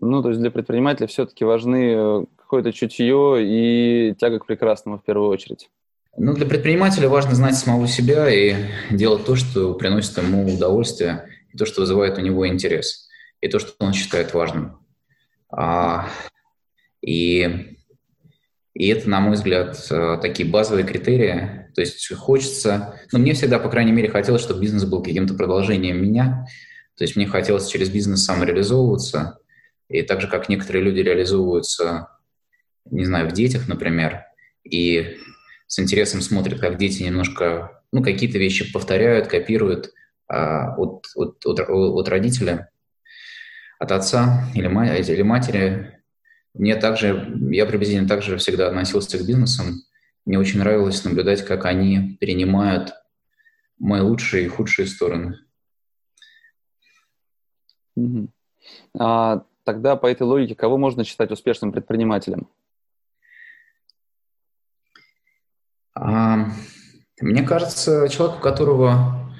Ну, 0.00 0.22
то 0.22 0.30
есть 0.30 0.40
для 0.40 0.50
предпринимателя 0.50 1.06
все-таки 1.06 1.44
важны 1.44 1.92
э, 1.94 2.24
какое-то 2.36 2.72
чутье 2.72 3.38
и 3.40 4.14
тяга 4.18 4.38
к 4.38 4.46
прекрасному 4.46 4.98
в 4.98 5.04
первую 5.04 5.28
очередь. 5.28 5.68
Ну, 6.16 6.34
для 6.34 6.46
предпринимателя 6.46 7.08
важно 7.08 7.34
знать 7.34 7.54
самого 7.56 7.86
себя 7.86 8.28
и 8.30 8.56
делать 8.90 9.24
то, 9.24 9.36
что 9.36 9.74
приносит 9.74 10.16
ему 10.18 10.46
удовольствие 10.46 11.28
и 11.52 11.56
то, 11.56 11.66
что 11.66 11.82
вызывает 11.82 12.18
у 12.18 12.20
него 12.20 12.48
интерес, 12.48 13.08
и 13.40 13.48
то, 13.48 13.58
что 13.58 13.72
он 13.78 13.92
считает 13.92 14.34
важным. 14.34 14.78
А, 15.50 16.08
и, 17.02 17.76
и 18.74 18.88
это, 18.88 19.08
на 19.08 19.20
мой 19.20 19.34
взгляд, 19.34 19.76
э, 19.90 20.18
такие 20.20 20.48
базовые 20.48 20.86
критерии. 20.86 21.68
То 21.74 21.80
есть 21.80 22.12
хочется, 22.14 22.98
ну, 23.12 23.18
мне 23.18 23.34
всегда, 23.34 23.58
по 23.58 23.68
крайней 23.68 23.92
мере, 23.92 24.08
хотелось, 24.08 24.42
чтобы 24.42 24.60
бизнес 24.60 24.84
был 24.84 25.02
каким-то 25.02 25.34
продолжением 25.34 26.02
меня. 26.02 26.46
То 26.96 27.04
есть 27.04 27.16
мне 27.16 27.26
хотелось 27.26 27.68
через 27.68 27.88
бизнес 27.88 28.24
самореализовываться. 28.24 29.39
И 29.90 30.02
так 30.02 30.20
же, 30.20 30.28
как 30.28 30.48
некоторые 30.48 30.84
люди 30.84 31.00
реализовываются, 31.00 32.08
не 32.84 33.04
знаю, 33.04 33.28
в 33.28 33.32
детях, 33.32 33.66
например, 33.66 34.24
и 34.62 35.18
с 35.66 35.80
интересом 35.80 36.20
смотрят, 36.20 36.60
как 36.60 36.78
дети 36.78 37.02
немножко, 37.02 37.82
ну, 37.90 38.02
какие-то 38.02 38.38
вещи 38.38 38.72
повторяют, 38.72 39.26
копируют, 39.26 39.92
а, 40.28 40.76
от, 40.76 41.06
от, 41.16 41.44
от, 41.44 41.60
от 41.68 42.08
родителя, 42.08 42.70
от 43.80 43.90
отца 43.90 44.48
или, 44.54 44.68
ма- 44.68 44.94
или 44.94 45.22
матери. 45.22 46.00
Мне 46.54 46.76
также, 46.76 47.36
я 47.50 47.66
приблизительно 47.66 48.08
так 48.08 48.22
же 48.22 48.36
всегда 48.36 48.68
относился 48.68 49.18
к 49.18 49.26
бизнесам. 49.26 49.82
Мне 50.24 50.38
очень 50.38 50.60
нравилось 50.60 51.04
наблюдать, 51.04 51.44
как 51.44 51.64
они 51.64 52.16
перенимают 52.20 52.92
мои 53.78 54.02
лучшие 54.02 54.44
и 54.44 54.48
худшие 54.48 54.86
стороны. 54.86 55.38
Mm-hmm. 57.98 58.28
А, 58.98 59.44
тогда 59.70 59.94
по 59.94 60.08
этой 60.08 60.22
логике, 60.22 60.56
кого 60.56 60.76
можно 60.78 61.04
считать 61.04 61.30
успешным 61.30 61.70
предпринимателем? 61.70 62.48
А, 65.94 66.48
мне 67.20 67.42
кажется, 67.44 68.08
человек, 68.08 68.38
у 68.38 68.40
которого 68.40 69.32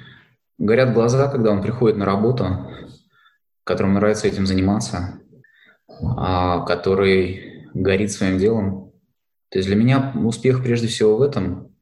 горят 0.57 0.93
глаза, 0.93 1.29
когда 1.29 1.51
он 1.51 1.61
приходит 1.61 1.97
на 1.97 2.05
работу, 2.05 2.65
которому 3.65 3.95
нравится 3.95 4.27
этим 4.27 4.45
заниматься, 4.45 5.19
а, 6.17 6.61
который 6.65 7.67
горит 7.73 8.13
своим 8.13 8.37
делом. 8.37 8.93
То 9.49 9.59
есть 9.59 9.67
для 9.67 9.75
меня 9.75 10.13
успех 10.15 10.63
прежде 10.63 10.87
всего 10.87 11.17
в 11.17 11.21
этом. 11.21 11.75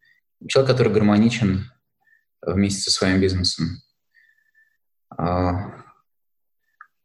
Человек, 0.48 0.72
который 0.72 0.92
гармоничен 0.92 1.66
вместе 2.42 2.82
со 2.82 2.90
своим 2.90 3.22
бизнесом. 3.22 3.68
А, 5.16 5.79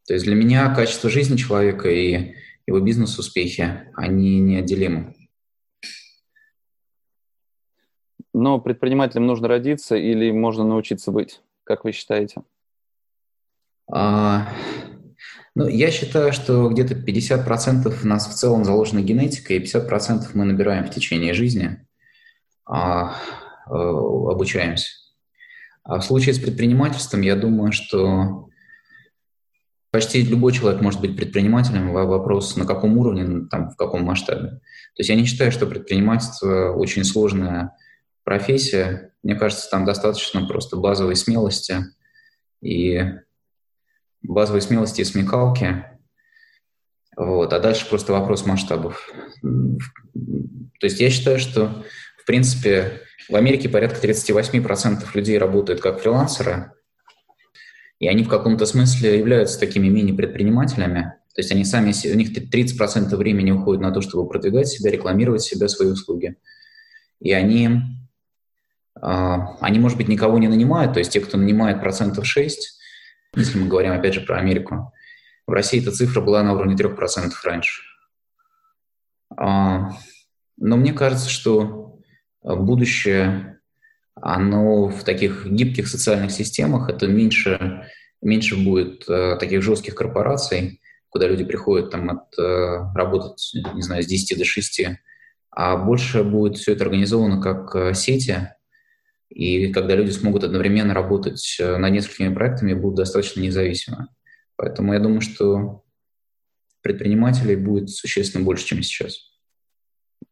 то 0.07 0.15
есть 0.15 0.27
для 0.27 0.35
меня 0.35 0.75
качество 0.75 1.09
жизни 1.09 1.37
человека 1.37 1.89
и 1.89 2.35
его 2.67 2.81
бизнес-успехи, 2.81 3.91
они 3.95 4.41
неотделимы. 4.41 5.15
Но 8.33 8.61
предпринимателем 8.61 9.27
нужно 9.27 9.49
родиться 9.49 9.97
или 9.97 10.31
можно 10.31 10.65
научиться 10.65 11.13
быть? 11.13 11.41
Как 11.63 11.85
вы 11.85 11.93
считаете? 11.93 12.43
А, 13.91 14.53
ну, 15.55 15.69
я 15.69 15.91
считаю, 15.91 16.33
что 16.33 16.69
где-то 16.69 16.95
50% 16.95 18.03
у 18.03 18.07
нас 18.07 18.27
в 18.27 18.35
целом 18.35 18.65
заложена 18.65 19.01
генетика, 19.01 19.55
и 19.55 19.61
50% 19.61 20.31
мы 20.35 20.45
набираем 20.45 20.85
в 20.85 20.91
течение 20.91 21.33
жизни, 21.33 21.87
а, 22.67 23.15
а, 23.67 23.73
обучаемся. 23.73 24.91
А 25.85 26.01
в 26.01 26.05
случае 26.05 26.35
с 26.35 26.39
предпринимательством, 26.39 27.21
я 27.21 27.37
думаю, 27.37 27.73
что 27.73 28.49
почти 29.95 30.23
любой 30.23 30.53
человек 30.53 30.83
может 30.83 31.01
быть 31.01 31.17
предпринимателем. 31.17 31.93
Вопрос, 31.93 32.57
на 32.57 32.67
каком 32.67 32.99
уровне, 32.99 33.47
там, 33.49 33.71
в 33.71 33.77
каком 33.77 34.03
масштабе. 34.03 34.49
То 34.49 34.99
есть 34.99 35.09
я 35.09 35.15
не 35.15 35.25
считаю, 35.25 35.53
что 35.53 35.69
предпринимательство 35.69 36.73
очень 36.73 37.05
сложная 37.05 37.77
профессия. 38.25 39.13
Мне 39.23 39.37
кажется, 39.37 39.71
там 39.71 39.85
достаточно 39.85 40.45
просто 40.47 40.77
базовой 40.77 41.15
смелости 41.15 41.77
и 42.61 43.05
базовой 44.21 44.63
смелости 44.63 45.03
и 45.03 45.05
смекалки. 45.05 45.85
Вот. 47.17 47.53
А 47.53 47.61
дальше 47.61 47.89
просто 47.89 48.13
вопрос 48.15 48.47
масштабов. 48.47 49.09
То 49.43 50.87
есть 50.87 50.99
я 50.99 51.09
считаю, 51.09 51.39
что, 51.39 51.85
в 52.19 52.27
принципе, 52.27 53.03
в 53.29 53.37
Америке 53.37 53.69
порядка 53.69 54.05
38% 54.05 55.05
людей 55.15 55.39
работают 55.39 55.81
как 55.81 56.01
фрилансеры, 56.01 56.73
и 57.99 58.09
они 58.09 58.25
в 58.25 58.29
каком-то 58.29 58.67
смысле 58.67 59.19
являются 59.19 59.59
такими 59.59 59.89
мини-предпринимателями. 59.89 61.15
То 61.35 61.41
есть 61.41 61.51
они 61.53 61.65
сами, 61.65 61.93
у 62.13 62.17
них 62.17 62.31
30% 62.31 63.17
времени 63.17 63.51
уходит 63.51 63.83
на 63.83 63.91
то, 63.91 64.01
чтобы 64.01 64.29
продвигать 64.29 64.69
себя, 64.69 64.91
рекламировать 64.91 65.43
себя, 65.43 65.69
свои 65.69 65.89
услуги. 65.89 66.37
И 67.21 67.33
они, 67.33 67.71
а, 69.01 69.57
они, 69.61 69.79
может 69.79 69.99
быть, 69.99 70.09
никого 70.09 70.39
не 70.39 70.49
нанимают, 70.49 70.93
то 70.93 70.99
есть 71.01 71.13
те, 71.13 71.21
кто 71.21 71.37
нанимает 71.37 71.81
процентов 71.81 72.27
6, 72.27 72.79
если 73.37 73.59
мы 73.59 73.67
говорим, 73.67 73.93
опять 73.93 74.15
же, 74.15 74.21
про 74.21 74.39
Америку. 74.39 74.93
В 75.47 75.53
России 75.53 75.83
эта 75.83 75.91
цифра 75.91 76.21
была 76.21 76.43
на 76.43 76.55
уровне 76.55 76.77
3% 76.77 77.33
раньше. 77.45 77.83
А, 79.37 79.91
но 80.57 80.77
мне 80.77 80.93
кажется, 80.93 81.29
что 81.29 81.99
будущее, 82.43 83.54
оно 84.15 84.89
в 84.89 85.05
таких 85.05 85.47
гибких 85.47 85.89
социальных 85.89 86.31
системах, 86.31 86.89
это 86.89 87.07
меньше, 87.07 87.89
меньше 88.23 88.57
будет 88.57 89.09
э, 89.09 89.37
таких 89.39 89.63
жестких 89.63 89.95
корпораций, 89.95 90.81
куда 91.09 91.29
люди 91.29 91.45
приходят 91.45 91.91
там 91.91 92.11
от, 92.11 92.39
э, 92.39 92.93
работать, 92.95 93.53
не 93.75 93.83
знаю, 93.83 94.03
с 94.03 94.07
10 94.07 94.39
до 94.39 94.45
6, 94.45 94.87
а 95.51 95.77
больше 95.77 96.25
будет 96.25 96.57
все 96.57 96.73
это 96.73 96.85
организовано 96.85 97.41
как 97.41 97.75
э, 97.75 97.95
сети, 97.95 98.51
и 99.35 99.73
когда 99.73 99.97
люди 99.97 100.11
смогут 100.11 100.45
одновременно 100.45 100.95
работать 100.95 101.57
э, 101.59 101.77
над 101.77 101.93
несколькими 101.93 102.33
проектами, 102.33 102.75
будут 102.75 102.99
достаточно 102.99 103.41
независимы. 103.41 104.09
Поэтому 104.57 104.93
я 104.93 105.01
думаю, 105.01 105.21
что 105.21 105.83
предпринимателей 106.83 107.57
будет 107.57 107.91
существенно 107.91 108.45
больше, 108.45 108.67
чем 108.67 108.83
сейчас. 108.83 109.34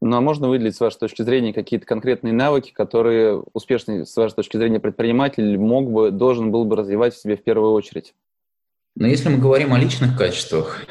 Ну 0.05 0.17
а 0.17 0.21
можно 0.21 0.49
выделить, 0.49 0.75
с 0.75 0.81
вашей 0.81 0.99
точки 0.99 1.23
зрения, 1.23 1.53
какие-то 1.53 1.87
конкретные 1.87 2.33
навыки, 2.33 2.73
которые 2.73 3.41
успешный, 3.53 4.05
с 4.05 4.17
вашей 4.17 4.35
точки 4.35 4.57
зрения, 4.57 4.81
предприниматель 4.81 5.57
мог 5.57 5.93
бы, 5.93 6.11
должен 6.11 6.51
был 6.51 6.65
бы 6.65 6.75
развивать 6.75 7.15
в 7.15 7.23
себе 7.23 7.37
в 7.37 7.45
первую 7.45 7.71
очередь? 7.71 8.13
Но 8.97 9.07
если 9.07 9.29
мы 9.29 9.39
говорим 9.39 9.73
о 9.73 9.79
личных 9.79 10.19
качествах, 10.19 10.85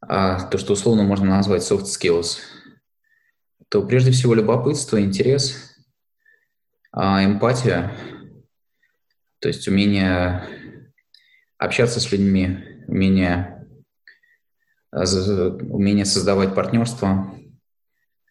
а, 0.00 0.40
то, 0.48 0.56
что 0.56 0.72
условно 0.72 1.02
можно 1.02 1.26
назвать 1.26 1.60
soft 1.60 1.84
skills, 1.84 2.38
то 3.68 3.82
прежде 3.82 4.10
всего 4.10 4.32
любопытство, 4.32 4.98
интерес, 4.98 5.76
а, 6.92 7.22
эмпатия, 7.22 7.92
то 9.38 9.48
есть 9.48 9.68
умение 9.68 10.48
общаться 11.58 12.00
с 12.00 12.10
людьми, 12.10 12.56
умение, 12.86 13.68
умение 14.92 16.06
создавать 16.06 16.54
партнерство, 16.54 17.34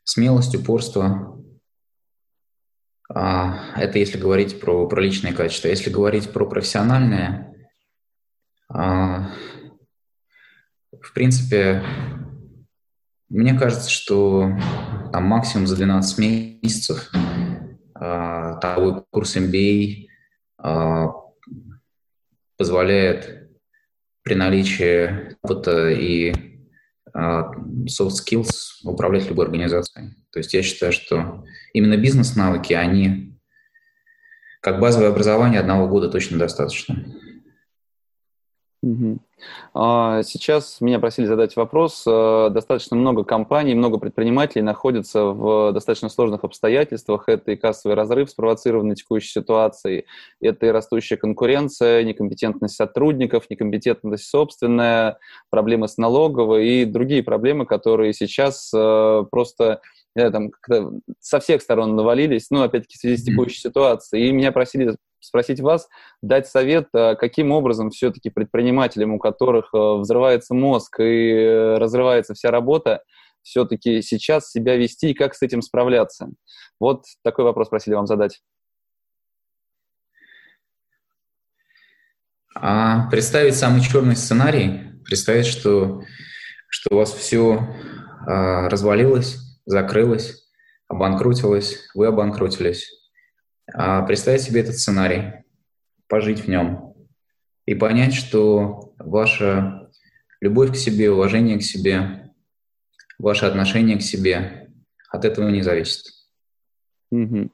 смелость, 0.08 0.56
упорство. 0.56 1.38
А, 3.14 3.74
это 3.76 4.00
если 4.00 4.18
говорить 4.18 4.60
про, 4.60 4.88
про 4.88 5.02
личные 5.02 5.34
качества. 5.34 5.68
Если 5.68 5.90
говорить 5.90 6.32
про 6.32 6.46
профессиональные, 6.46 7.54
а, 8.70 9.32
в 11.02 11.14
принципе, 11.14 11.84
мне 13.30 13.54
кажется, 13.60 13.90
что 13.90 14.50
там 15.12 15.26
максимум 15.26 15.68
за 15.68 15.76
12 15.76 16.18
месяцев 16.64 17.12
а, 17.94 18.56
такой 18.56 19.04
курс 19.12 19.36
MBA 19.36 20.08
позволяет 22.58 23.52
при 24.24 24.34
наличии 24.34 25.36
опыта 25.44 25.90
и 25.90 26.47
soft 27.18 28.16
skills 28.16 28.50
управлять 28.84 29.28
любой 29.28 29.46
организацией. 29.46 30.16
То 30.32 30.40
есть 30.40 30.54
я 30.54 30.62
считаю, 30.62 30.92
что 30.94 31.44
именно 31.74 31.98
бизнес-навыки, 31.98 32.74
они 32.74 33.40
как 34.62 34.80
базовое 34.80 35.10
образование 35.10 35.60
одного 35.60 35.88
года 35.88 36.10
точно 36.10 36.38
достаточно. 36.38 37.06
Угу. 38.88 39.20
Сейчас 40.24 40.82
меня 40.82 41.00
просили 41.00 41.26
задать 41.26 41.56
вопрос. 41.56 42.04
Э, 42.08 42.50
достаточно 42.52 42.98
много 42.98 43.24
компаний, 43.24 43.76
много 43.76 44.00
предпринимателей 44.00 44.64
находятся 44.64 45.26
в 45.26 45.72
достаточно 45.74 46.10
сложных 46.10 46.44
обстоятельствах. 46.44 47.30
Это 47.30 47.52
и 47.52 47.56
кассовый 47.56 47.96
разрыв, 47.96 48.30
спровоцированный 48.30 48.96
текущей 48.96 49.30
ситуацией, 49.30 50.06
это 50.42 50.66
и 50.66 50.70
растущая 50.70 51.18
конкуренция, 51.18 52.04
некомпетентность 52.04 52.76
сотрудников, 52.76 53.50
некомпетентность 53.50 54.28
собственная, 54.28 55.20
проблемы 55.52 55.88
с 55.88 55.98
налоговой 55.98 56.68
и 56.68 56.86
другие 56.86 57.22
проблемы, 57.22 57.68
которые 57.68 58.14
сейчас 58.14 58.72
э, 58.74 59.24
просто 59.30 59.82
э, 60.16 60.32
там, 60.32 60.52
со 61.20 61.40
всех 61.40 61.62
сторон 61.62 61.96
навалились, 61.96 62.50
ну, 62.50 62.64
опять-таки, 62.64 62.98
в 62.98 63.02
связи 63.02 63.18
с 63.18 63.24
текущей 63.24 63.60
ситуацией. 63.60 64.30
И 64.30 64.32
меня 64.32 64.52
просили 64.52 64.96
спросить 65.28 65.60
вас, 65.60 65.88
дать 66.22 66.48
совет, 66.48 66.88
а, 66.94 67.16
каким 67.16 67.52
образом 67.52 67.90
все-таки 67.90 68.30
предпринимателям, 68.30 69.14
у 69.14 69.20
которых 69.20 69.70
э, 69.74 69.78
взрывается 69.78 70.54
мозг 70.54 71.00
и 71.00 71.32
э, 71.32 71.78
разрывается 71.78 72.34
вся 72.34 72.50
работа, 72.52 73.04
все-таки 73.44 74.02
сейчас 74.02 74.52
себя 74.52 74.76
вести 74.76 75.12
и 75.12 75.14
как 75.14 75.36
с 75.36 75.42
этим 75.42 75.62
справляться? 75.62 76.30
Вот 76.80 77.06
такой 77.24 77.46
вопрос 77.46 77.70
просили 77.70 77.96
вам 77.96 78.08
задать. 78.08 78.42
А 82.56 83.08
представить 83.10 83.56
самый 83.56 83.82
черный 83.82 84.16
сценарий, 84.16 85.00
представить, 85.06 85.46
что, 85.46 86.02
что 86.70 86.96
у 86.96 86.98
вас 86.98 87.14
все 87.14 87.68
а, 88.26 88.68
развалилось, 88.68 89.38
закрылось, 89.66 90.44
обанкротилось, 90.88 91.90
вы 91.94 92.08
обанкротились, 92.08 92.90
представить 93.72 94.42
себе 94.42 94.62
этот 94.62 94.78
сценарий, 94.78 95.44
пожить 96.08 96.42
в 96.42 96.48
нем 96.48 96.94
и 97.66 97.76
понять, 97.76 98.14
что 98.14 98.94
ваша 98.98 99.90
любовь 100.40 100.72
к 100.72 100.76
себе, 100.76 101.12
уважение 101.12 101.58
к 101.58 101.64
себе, 101.64 102.32
ваше 103.20 103.46
отношение 103.46 103.98
к 103.98 104.02
себе 104.02 104.70
от 105.10 105.26
этого 105.26 105.50
не 105.50 105.62
зависит. 105.62 106.06
Угу. 107.12 107.50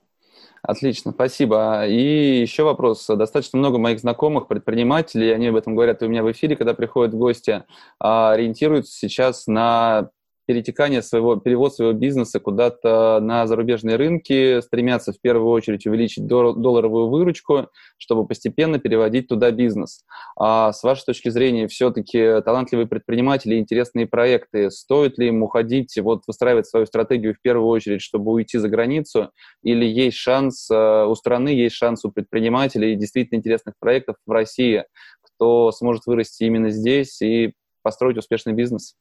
Отлично, 0.62 1.12
спасибо. 1.12 1.86
И 1.88 2.42
еще 2.42 2.64
вопрос. 2.64 3.06
Достаточно 3.08 3.60
много 3.60 3.80
моих 3.80 4.00
знакомых 4.00 4.48
предпринимателей, 4.48 5.34
они 5.34 5.48
об 5.48 5.58
этом 5.58 5.76
говорят 5.76 6.02
и 6.02 6.06
у 6.06 6.10
меня 6.10 6.24
в 6.24 6.32
эфире, 6.32 6.56
когда 6.56 6.74
приходят 6.74 7.14
гости, 7.14 7.64
а, 8.00 8.32
ориентируются 8.32 8.98
сейчас 8.98 9.48
на 9.48 10.10
перетекание 10.46 11.02
своего, 11.02 11.38
перевод 11.38 11.74
своего 11.74 11.94
бизнеса 11.94 12.40
куда-то 12.40 13.20
на 13.22 13.48
зарубежные 13.48 13.96
рынки, 13.96 14.62
стремятся 14.62 15.14
в 15.14 15.22
первую 15.22 15.50
очередь 15.50 15.86
увеличить 15.86 16.26
долларовую 16.26 17.10
выручку, 17.10 17.70
чтобы 17.98 18.28
постепенно 18.28 18.80
переводить 18.80 19.28
туда 19.28 19.52
бизнес. 19.52 20.04
А 20.38 20.74
с 20.74 20.84
вашей 20.84 21.06
точки 21.06 21.30
зрения, 21.30 21.68
все-таки 21.68 22.42
талантливые 22.44 22.88
предприниматели, 22.88 23.56
интересные 23.56 24.08
проекты, 24.08 24.70
стоит 24.72 25.18
ли 25.18 25.28
им 25.28 25.44
уходить, 25.44 25.98
вот 26.00 26.24
выстраивать 26.28 26.68
свою 26.68 26.86
стратегию 26.86 27.36
в 27.36 27.42
первую 27.42 27.68
очередь, 27.68 28.02
чтобы 28.02 28.32
уйти 28.32 28.58
за 28.58 28.70
границу, 28.70 29.32
или 29.62 29.86
есть 29.86 30.18
шанс 30.18 30.70
э, 30.70 31.06
у 31.06 31.16
страны, 31.16 31.50
есть 31.50 31.76
шанс 31.76 32.04
у 32.06 32.12
предпринимателей 32.12 32.96
действительно 32.96 33.40
интересных 33.40 33.76
проектов 33.80 34.18
в 34.26 34.32
России, 34.32 34.84
кто 35.22 35.72
сможет 35.72 36.06
вырасти 36.06 36.44
именно 36.44 36.70
здесь 36.70 37.22
и 37.22 37.54
построить 37.82 38.18
успешный 38.18 38.54
бизнес? 38.54 38.96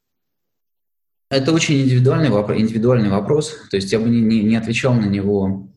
Это 1.32 1.54
очень 1.54 1.80
индивидуальный 1.80 2.28
вопрос, 2.28 2.58
индивидуальный 2.58 3.08
вопрос. 3.08 3.56
То 3.70 3.76
есть 3.76 3.90
я 3.90 3.98
бы 3.98 4.10
не, 4.10 4.20
не, 4.20 4.42
не 4.42 4.54
отвечал 4.54 4.92
на 4.92 5.06
него 5.06 5.72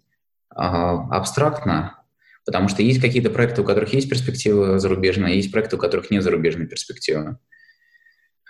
а, 0.49 1.07
абстрактно, 1.15 2.03
потому 2.45 2.67
что 2.67 2.83
есть 2.83 2.99
какие-то 2.99 3.29
проекты, 3.29 3.61
у 3.61 3.63
которых 3.63 3.93
есть 3.93 4.09
перспектива 4.09 4.79
зарубежная, 4.79 5.31
есть 5.31 5.53
проекты, 5.53 5.77
у 5.77 5.79
которых 5.79 6.11
нет 6.11 6.23
зарубежной 6.23 6.67
перспективы 6.67 7.37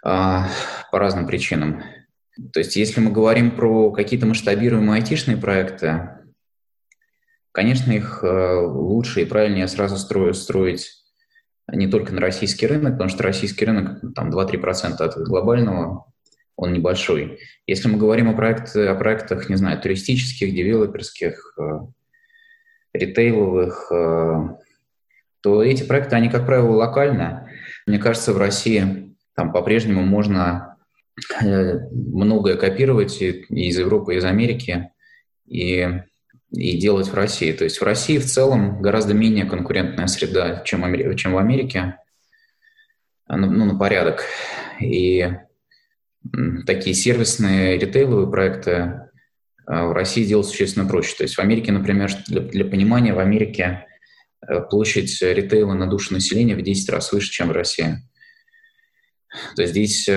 а, 0.03 0.49
по 0.91 0.97
разным 0.97 1.27
причинам. 1.27 1.83
То 2.51 2.59
есть 2.59 2.75
если 2.75 3.01
мы 3.01 3.11
говорим 3.11 3.51
про 3.51 3.91
какие-то 3.91 4.25
масштабируемые 4.25 4.99
айтишные 4.99 5.37
проекты, 5.37 6.09
конечно, 7.51 7.91
их 7.91 8.23
э, 8.23 8.65
лучше 8.65 9.21
и 9.21 9.25
правильнее 9.25 9.67
сразу 9.67 9.97
строить, 9.97 10.37
строить 10.37 10.89
не 11.71 11.85
только 11.87 12.13
на 12.13 12.21
российский 12.21 12.65
рынок, 12.65 12.93
потому 12.93 13.11
что 13.11 13.21
российский 13.21 13.65
рынок 13.65 14.01
там 14.15 14.31
2-3% 14.31 14.95
от 14.97 15.17
глобального, 15.19 16.11
он 16.55 16.73
небольшой. 16.73 17.39
Если 17.67 17.87
мы 17.87 17.97
говорим 17.97 18.29
о, 18.29 18.33
проект, 18.33 18.75
о 18.75 18.95
проектах, 18.95 19.49
не 19.49 19.55
знаю, 19.55 19.79
туристических, 19.81 20.53
девелоперских, 20.53 21.57
э, 21.59 21.79
ритейловых, 22.93 23.91
э, 23.91 24.35
то 25.41 25.63
эти 25.63 25.83
проекты, 25.83 26.15
они, 26.15 26.29
как 26.29 26.45
правило, 26.45 26.71
локальные. 26.71 27.49
Мне 27.85 27.99
кажется, 27.99 28.33
в 28.33 28.37
России 28.37 29.15
там 29.35 29.51
по-прежнему 29.51 30.01
можно 30.01 30.75
Э, 31.41 31.79
многое 31.91 32.57
копировать 32.57 33.21
из 33.21 33.79
Европы, 33.79 34.15
из 34.15 34.25
Америки, 34.25 34.91
и, 35.45 35.87
и 36.51 36.77
делать 36.77 37.07
в 37.07 37.13
России. 37.13 37.53
То 37.53 37.63
есть 37.63 37.79
в 37.79 37.83
России 37.83 38.17
в 38.17 38.25
целом 38.25 38.81
гораздо 38.81 39.13
менее 39.13 39.45
конкурентная 39.45 40.07
среда, 40.07 40.61
чем, 40.65 40.83
чем 41.15 41.33
в 41.33 41.37
Америке, 41.37 41.97
ну, 43.29 43.49
ну, 43.49 43.65
на 43.65 43.79
порядок. 43.79 44.23
И 44.81 45.25
такие 46.65 46.95
сервисные 46.95 47.77
ритейловые 47.77 48.29
проекты 48.29 48.71
э, 48.71 49.01
в 49.65 49.91
России 49.93 50.25
делать 50.25 50.47
существенно 50.47 50.87
проще. 50.87 51.15
То 51.15 51.23
есть 51.23 51.35
в 51.35 51.39
Америке, 51.39 51.71
например, 51.71 52.11
для, 52.27 52.41
для 52.41 52.65
понимания, 52.65 53.13
в 53.13 53.19
Америке 53.19 53.85
э, 54.47 54.61
площадь 54.61 55.21
ритейла 55.21 55.73
на 55.73 55.87
душу 55.87 56.13
населения 56.13 56.55
в 56.55 56.61
10 56.61 56.89
раз 56.89 57.11
выше, 57.11 57.31
чем 57.31 57.49
в 57.49 57.51
России. 57.51 57.97
То 59.55 59.61
есть 59.61 59.73
здесь 59.73 60.09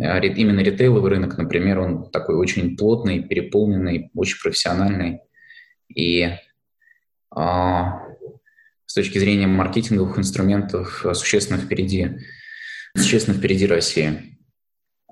а 0.00 0.18
именно 0.20 0.60
ритейловый 0.60 1.10
рынок, 1.10 1.38
например, 1.38 1.78
он 1.78 2.10
такой 2.10 2.36
очень 2.36 2.76
плотный, 2.76 3.22
переполненный, 3.22 4.10
очень 4.14 4.38
профессиональный. 4.38 5.20
И 5.88 6.28
а, 7.30 8.02
с 8.84 8.94
точки 8.94 9.18
зрения 9.18 9.46
маркетинговых 9.46 10.18
инструментов 10.18 11.06
существенно 11.14 11.58
впереди, 11.58 12.18
существенно 12.96 13.36
впереди 13.36 13.66
России. 13.66 14.37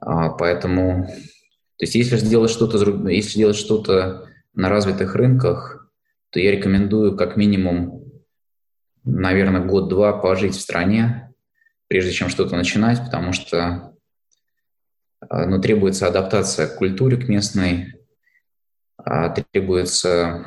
А, 0.06 0.28
поэтому, 0.28 1.06
то 1.06 1.82
есть 1.82 1.96
если 1.96 2.16
сделать 2.16 2.52
что-то, 2.52 2.78
если 3.08 3.38
делать 3.38 3.56
что-то 3.56 4.28
на 4.54 4.68
развитых 4.68 5.16
рынках, 5.16 5.90
то 6.30 6.38
я 6.38 6.52
рекомендую 6.52 7.16
как 7.16 7.36
минимум, 7.36 8.04
наверное, 9.02 9.64
год-два 9.64 10.12
пожить 10.12 10.54
в 10.54 10.60
стране, 10.60 11.34
прежде 11.88 12.12
чем 12.12 12.28
что-то 12.28 12.54
начинать, 12.54 13.04
потому 13.04 13.32
что 13.32 13.96
а, 15.28 15.46
но 15.46 15.58
требуется 15.60 16.06
адаптация 16.06 16.68
к 16.68 16.76
культуре, 16.76 17.16
к 17.16 17.28
местной, 17.28 17.94
а, 18.96 19.30
требуется, 19.30 20.46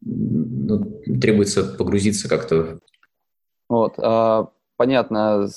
ну, 0.00 1.02
требуется 1.20 1.62
погрузиться 1.62 2.28
как-то. 2.28 2.80
Вот, 3.68 3.94
а, 3.98 4.50
понятно. 4.76 5.48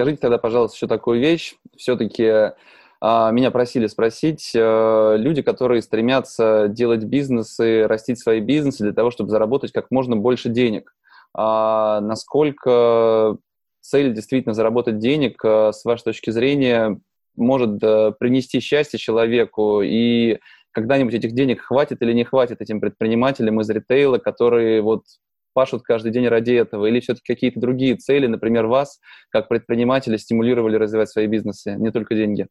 Скажите 0.00 0.22
тогда, 0.22 0.38
пожалуйста, 0.38 0.76
еще 0.76 0.86
такую 0.86 1.20
вещь. 1.20 1.56
Все-таки 1.76 2.54
меня 3.02 3.50
просили 3.50 3.86
спросить, 3.86 4.52
люди, 4.54 5.42
которые 5.42 5.82
стремятся 5.82 6.68
делать 6.70 7.04
бизнесы, 7.04 7.86
растить 7.86 8.18
свои 8.18 8.40
бизнесы 8.40 8.82
для 8.82 8.94
того, 8.94 9.10
чтобы 9.10 9.28
заработать 9.28 9.72
как 9.72 9.90
можно 9.90 10.16
больше 10.16 10.48
денег, 10.48 10.94
насколько 11.34 13.36
цель 13.82 14.14
действительно 14.14 14.54
заработать 14.54 14.98
денег, 14.98 15.44
э, 15.44 15.72
с 15.72 15.84
вашей 15.84 16.04
точки 16.04 16.30
зрения, 16.30 16.98
может 17.36 17.82
э, 17.82 18.12
принести 18.18 18.60
счастье 18.60 18.98
человеку, 18.98 19.82
и 19.82 20.38
когда-нибудь 20.72 21.14
этих 21.14 21.32
денег 21.32 21.60
хватит 21.60 22.02
или 22.02 22.12
не 22.12 22.24
хватит 22.24 22.60
этим 22.60 22.80
предпринимателям 22.80 23.60
из 23.60 23.68
ритейла, 23.68 24.18
которые 24.18 24.82
вот 24.82 25.04
пашут 25.52 25.82
каждый 25.82 26.12
день 26.12 26.28
ради 26.28 26.52
этого, 26.52 26.86
или 26.86 27.00
все-таки 27.00 27.32
какие-то 27.32 27.60
другие 27.60 27.96
цели, 27.96 28.26
например, 28.26 28.66
вас, 28.66 29.00
как 29.30 29.48
предпринимателя, 29.48 30.18
стимулировали 30.18 30.76
развивать 30.76 31.10
свои 31.10 31.26
бизнесы, 31.26 31.74
не 31.76 31.90
только 31.90 32.14
деньги? 32.14 32.46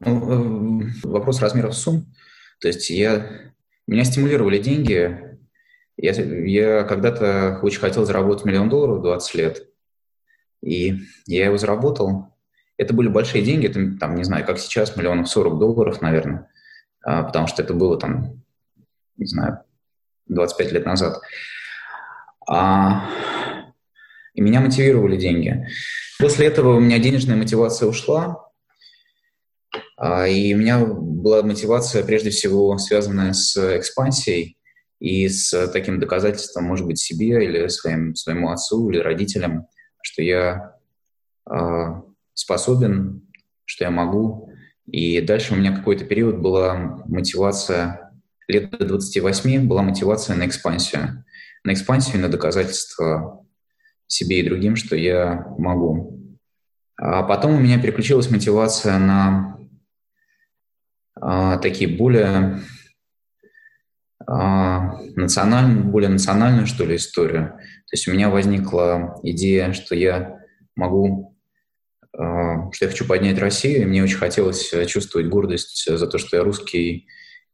Ну, 0.00 0.82
э, 0.82 0.90
вопрос 1.04 1.40
размеров 1.40 1.74
сумм. 1.74 2.06
То 2.60 2.68
есть 2.68 2.90
я, 2.90 3.52
меня 3.86 4.04
стимулировали 4.04 4.58
деньги. 4.58 5.38
Я, 5.96 6.12
я 6.12 6.84
когда-то 6.84 7.60
очень 7.62 7.80
хотел 7.80 8.04
заработать 8.04 8.44
миллион 8.44 8.68
долларов 8.68 8.98
в 8.98 9.02
20 9.02 9.34
лет. 9.34 9.68
И 10.62 11.00
я 11.26 11.46
его 11.46 11.56
заработал. 11.56 12.34
Это 12.76 12.92
были 12.92 13.08
большие 13.08 13.42
деньги, 13.42 13.66
это, 13.68 13.98
там, 13.98 14.16
не 14.16 14.24
знаю, 14.24 14.44
как 14.44 14.58
сейчас, 14.58 14.96
миллионов 14.96 15.28
40 15.28 15.58
долларов, 15.58 16.02
наверное, 16.02 16.50
а, 17.02 17.22
потому 17.22 17.46
что 17.46 17.62
это 17.62 17.72
было 17.72 17.98
там, 17.98 18.42
не 19.16 19.26
знаю, 19.26 19.60
25 20.26 20.72
лет 20.72 20.86
назад. 20.86 21.20
А, 22.48 23.08
и 24.34 24.40
меня 24.40 24.60
мотивировали 24.60 25.16
деньги. 25.16 25.66
После 26.18 26.46
этого 26.46 26.76
у 26.76 26.80
меня 26.80 26.98
денежная 26.98 27.36
мотивация 27.36 27.88
ушла, 27.88 28.46
а, 29.96 30.26
и 30.26 30.54
у 30.54 30.58
меня 30.58 30.84
была 30.84 31.42
мотивация, 31.42 32.04
прежде 32.04 32.30
всего, 32.30 32.76
связанная 32.78 33.32
с 33.32 33.56
экспансией 33.78 34.56
и 35.00 35.28
с 35.28 35.68
таким 35.68 36.00
доказательством, 36.00 36.64
может 36.64 36.86
быть, 36.86 36.98
себе 36.98 37.44
или 37.44 37.68
своим, 37.68 38.14
своему 38.14 38.50
отцу 38.50 38.90
или 38.90 38.98
родителям, 38.98 39.66
что 40.02 40.22
я 40.22 40.76
э, 41.50 41.54
способен, 42.32 43.26
что 43.64 43.84
я 43.84 43.90
могу. 43.90 44.50
И 44.86 45.20
дальше 45.20 45.52
у 45.52 45.56
меня 45.56 45.76
какой-то 45.76 46.04
период 46.04 46.38
была 46.38 47.02
мотивация, 47.06 48.05
лет 48.48 48.70
до 48.70 48.84
28 48.84 49.66
была 49.66 49.82
мотивация 49.82 50.36
на 50.36 50.46
экспансию. 50.46 51.24
На 51.64 51.72
экспансию 51.72 52.18
и 52.18 52.20
на 52.20 52.28
доказательство 52.28 53.44
себе 54.06 54.40
и 54.40 54.48
другим, 54.48 54.76
что 54.76 54.96
я 54.96 55.46
могу. 55.58 56.38
А 56.96 57.22
потом 57.24 57.54
у 57.54 57.60
меня 57.60 57.80
переключилась 57.80 58.30
мотивация 58.30 58.98
на 58.98 59.58
а, 61.20 61.58
такие 61.58 61.94
более 61.96 62.60
а, 64.26 64.98
национальную, 65.14 65.84
более 65.84 66.08
национальную, 66.08 66.66
что 66.66 66.84
ли, 66.84 66.96
историю. 66.96 67.48
То 67.48 67.94
есть 67.94 68.08
у 68.08 68.12
меня 68.12 68.30
возникла 68.30 69.18
идея, 69.22 69.72
что 69.72 69.94
я 69.94 70.38
могу, 70.74 71.36
а, 72.16 72.70
что 72.72 72.86
я 72.86 72.90
хочу 72.90 73.06
поднять 73.06 73.38
Россию, 73.38 73.82
и 73.82 73.86
мне 73.86 74.02
очень 74.02 74.18
хотелось 74.18 74.72
чувствовать 74.86 75.28
гордость 75.28 75.86
за 75.86 76.06
то, 76.06 76.18
что 76.18 76.36
я 76.36 76.44
русский, 76.44 77.08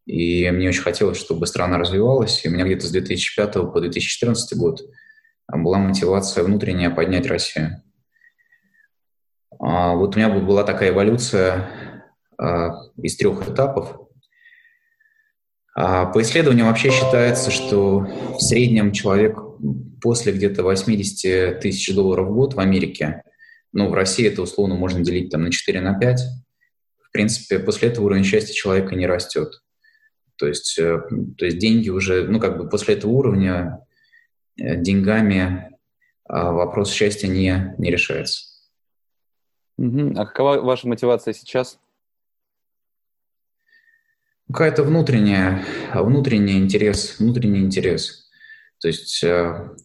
и 0.06 0.50
мне 0.50 0.68
очень 0.68 0.82
хотелось, 0.82 1.18
чтобы 1.18 1.46
страна 1.46 1.78
развивалась. 1.78 2.44
И 2.44 2.48
у 2.48 2.52
меня 2.52 2.64
где-то 2.64 2.86
с 2.86 2.90
2005 2.90 3.52
по 3.72 3.80
2014 3.80 4.58
год 4.58 4.80
была 5.48 5.78
мотивация 5.78 6.44
внутренняя 6.44 6.90
поднять 6.90 7.26
Россию. 7.26 7.82
А, 9.58 9.94
вот 9.94 10.16
у 10.16 10.18
меня 10.18 10.28
была 10.28 10.64
такая 10.64 10.90
эволюция 10.90 11.70
из 12.96 13.16
трех 13.16 13.48
этапов. 13.48 13.98
А 15.74 16.06
по 16.06 16.20
исследованиям 16.20 16.66
вообще 16.66 16.90
считается, 16.90 17.50
что 17.50 18.00
в 18.00 18.40
среднем 18.40 18.92
человек 18.92 19.38
после 20.00 20.32
где-то 20.32 20.62
80 20.64 21.60
тысяч 21.60 21.94
долларов 21.94 22.28
в 22.28 22.34
год 22.34 22.54
в 22.54 22.60
Америке, 22.60 23.22
ну, 23.72 23.88
в 23.88 23.94
России 23.94 24.26
это 24.26 24.42
условно 24.42 24.74
можно 24.74 25.00
делить 25.00 25.30
там 25.30 25.44
на 25.44 25.50
4 25.50 25.80
на 25.80 25.98
5, 25.98 26.20
в 27.08 27.12
принципе, 27.12 27.58
после 27.58 27.88
этого 27.88 28.06
уровень 28.06 28.24
счастья 28.24 28.52
человека 28.52 28.94
не 28.96 29.06
растет. 29.06 29.62
То 30.42 30.48
есть, 30.48 30.76
э, 30.76 30.98
то 31.38 31.44
есть 31.44 31.58
деньги 31.58 31.88
уже, 31.88 32.26
ну, 32.26 32.40
как 32.40 32.58
бы 32.58 32.68
после 32.68 32.96
этого 32.96 33.12
уровня 33.12 33.78
э, 34.56 34.74
деньгами 34.74 35.78
а, 36.24 36.50
вопрос 36.50 36.90
счастья 36.90 37.28
не, 37.28 37.76
не 37.78 37.92
решается. 37.92 38.42
А 39.78 40.26
какова 40.26 40.60
ваша 40.60 40.88
мотивация 40.88 41.32
сейчас? 41.32 41.78
Какая-то 44.48 44.82
внутренняя, 44.82 45.64
внутренний 45.94 46.58
интерес, 46.58 47.20
внутренний 47.20 47.60
интерес. 47.60 48.28
То 48.80 48.88
есть 48.88 49.22
э, 49.22 49.76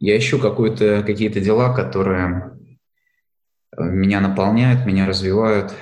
я 0.00 0.18
ищу 0.18 0.40
какие-то 0.40 1.04
какие-то 1.06 1.40
дела, 1.40 1.72
которые 1.72 2.58
меня 3.78 4.20
наполняют, 4.20 4.84
меня 4.86 5.06
развивают, 5.06 5.72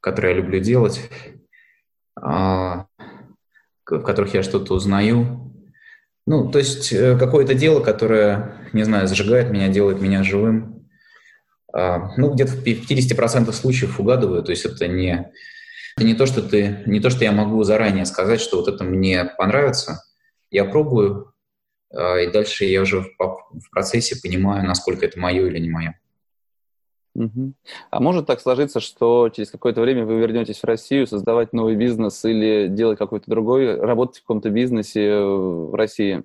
которые 0.00 0.36
я 0.36 0.40
люблю 0.40 0.58
делать, 0.58 1.10
э, 2.18 2.84
в 3.90 4.02
которых 4.02 4.34
я 4.34 4.42
что-то 4.42 4.74
узнаю. 4.74 5.52
Ну, 6.26 6.50
то 6.50 6.58
есть 6.58 6.92
э, 6.92 7.18
какое-то 7.18 7.54
дело, 7.54 7.80
которое, 7.80 8.68
не 8.72 8.84
знаю, 8.84 9.08
зажигает 9.08 9.50
меня, 9.50 9.68
делает 9.68 10.00
меня 10.00 10.22
живым. 10.22 10.86
а, 11.72 12.10
ну, 12.16 12.32
где-то 12.32 12.52
в 12.52 12.64
50% 12.64 13.52
случаев 13.52 14.00
угадываю, 14.00 14.42
то 14.42 14.50
есть 14.50 14.64
это 14.64 14.88
не, 14.88 15.30
это 15.96 16.06
не 16.06 16.14
то, 16.14 16.26
что 16.26 16.42
ты, 16.42 16.82
не 16.86 17.00
то, 17.00 17.10
что 17.10 17.24
я 17.24 17.32
могу 17.32 17.62
заранее 17.64 18.06
сказать, 18.06 18.40
что 18.40 18.58
вот 18.58 18.68
это 18.68 18.84
мне 18.84 19.24
понравится. 19.24 20.02
Я 20.50 20.64
пробую, 20.64 21.32
а, 21.92 22.18
и 22.18 22.30
дальше 22.30 22.64
я 22.64 22.82
уже 22.82 23.00
в, 23.00 23.06
в 23.18 23.70
процессе 23.70 24.16
понимаю, 24.20 24.66
насколько 24.66 25.06
это 25.06 25.18
мое 25.18 25.46
или 25.46 25.58
не 25.58 25.70
мое. 25.70 25.98
А 27.16 28.00
может 28.00 28.26
так 28.26 28.40
сложиться, 28.40 28.80
что 28.80 29.28
через 29.30 29.50
какое-то 29.50 29.80
время 29.80 30.04
вы 30.04 30.18
вернетесь 30.18 30.60
в 30.60 30.64
Россию, 30.64 31.06
создавать 31.06 31.52
новый 31.52 31.76
бизнес 31.76 32.24
или 32.24 32.68
делать 32.68 32.98
какой-то 32.98 33.28
другой, 33.28 33.76
работать 33.80 34.18
в 34.18 34.20
каком-то 34.22 34.50
бизнесе 34.50 35.18
в 35.18 35.74
России? 35.74 36.22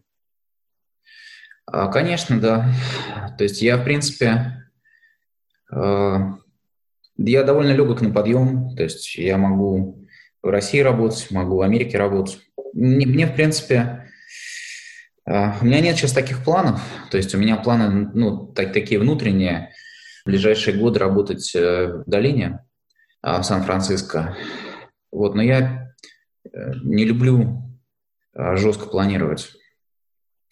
А, 1.66 1.88
конечно, 1.88 2.40
да. 2.40 2.72
То 3.38 3.44
есть 3.44 3.62
я, 3.62 3.78
в 3.78 3.84
принципе, 3.84 4.70
а, 5.72 6.36
я 7.18 7.44
довольно 7.44 7.72
легок 7.72 8.02
на 8.02 8.12
подъем, 8.12 8.76
то 8.76 8.84
есть 8.84 9.16
я 9.16 9.38
могу 9.38 10.06
в 10.44 10.48
России 10.48 10.80
работать, 10.80 11.32
могу 11.32 11.58
в 11.58 11.62
Америке 11.62 11.98
работать. 11.98 12.40
Мне, 12.74 13.26
в 13.26 13.34
принципе, 13.34 14.06
а, 15.26 15.58
у 15.60 15.66
меня 15.66 15.80
нет 15.82 15.98
сейчас 15.98 16.12
таких 16.12 16.44
планов, 16.44 16.82
то 17.10 17.18
есть 17.18 17.34
у 17.34 17.40
меня 17.40 17.56
планы, 17.56 18.12
ну, 18.14 18.46
так, 18.46 18.72
такие 18.72 19.00
внутренние, 19.00 19.74
в 20.26 20.30
ближайшие 20.30 20.76
годы 20.78 20.99
работать 20.99 21.53
э, 21.55 22.03
в 22.03 22.09
долине, 22.09 22.65
в 23.21 23.43
Сан-Франциско. 23.43 24.36
Вот, 25.11 25.36
но 25.36 25.43
я 25.43 25.93
э, 26.43 26.73
не 26.84 27.05
люблю 27.05 27.61
жестко 28.34 28.88
планировать. 28.88 29.53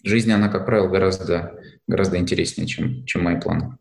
Жизнь, 0.03 0.31
она, 0.31 0.49
как 0.49 0.65
правило, 0.65 0.87
гораздо, 0.87 1.59
гораздо 1.87 2.17
интереснее, 2.17 2.67
чем, 2.67 3.05
чем 3.05 3.23
мои 3.23 3.39
планы. 3.39 3.77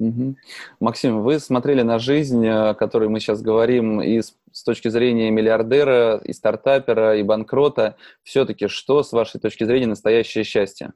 Угу. 0.00 0.36
Максим, 0.78 1.22
вы 1.22 1.40
смотрели 1.40 1.82
на 1.82 1.98
жизнь, 1.98 2.46
о 2.46 2.74
которой 2.74 3.08
мы 3.08 3.18
сейчас 3.18 3.42
говорим, 3.42 4.00
и 4.00 4.20
с, 4.20 4.34
с 4.52 4.62
точки 4.62 4.88
зрения 4.88 5.30
миллиардера, 5.30 6.18
и 6.18 6.32
стартапера, 6.32 7.16
и 7.16 7.22
банкрота. 7.22 7.96
Все-таки 8.22 8.68
что, 8.68 9.02
с 9.02 9.12
вашей 9.12 9.40
точки 9.40 9.64
зрения, 9.64 9.86
настоящее 9.86 10.44
счастье? 10.44 10.92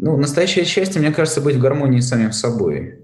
Ну, 0.00 0.16
настоящее 0.16 0.64
счастье, 0.64 1.00
мне 1.00 1.10
кажется, 1.10 1.40
быть 1.40 1.56
в 1.56 1.60
гармонии 1.60 1.98
с 1.98 2.08
самим 2.08 2.30
собой. 2.30 3.00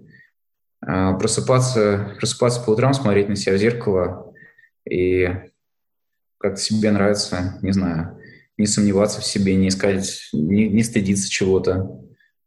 А, 0.80 1.14
просыпаться, 1.14 2.14
просыпаться 2.18 2.60
по 2.60 2.70
утрам, 2.70 2.94
смотреть 2.94 3.28
на 3.28 3.34
себя 3.34 3.56
в 3.56 3.58
зеркало 3.58 4.32
и 4.88 5.28
как-то 6.38 6.60
себе 6.60 6.92
нравится, 6.92 7.58
не 7.62 7.72
знаю, 7.72 8.20
не 8.56 8.66
сомневаться 8.66 9.20
в 9.20 9.24
себе, 9.24 9.56
не 9.56 9.68
искать, 9.68 10.28
не, 10.32 10.68
не 10.68 10.84
стыдиться 10.84 11.28
чего-то, 11.28 12.00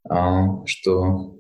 а, 0.10 0.66
что 0.66 1.36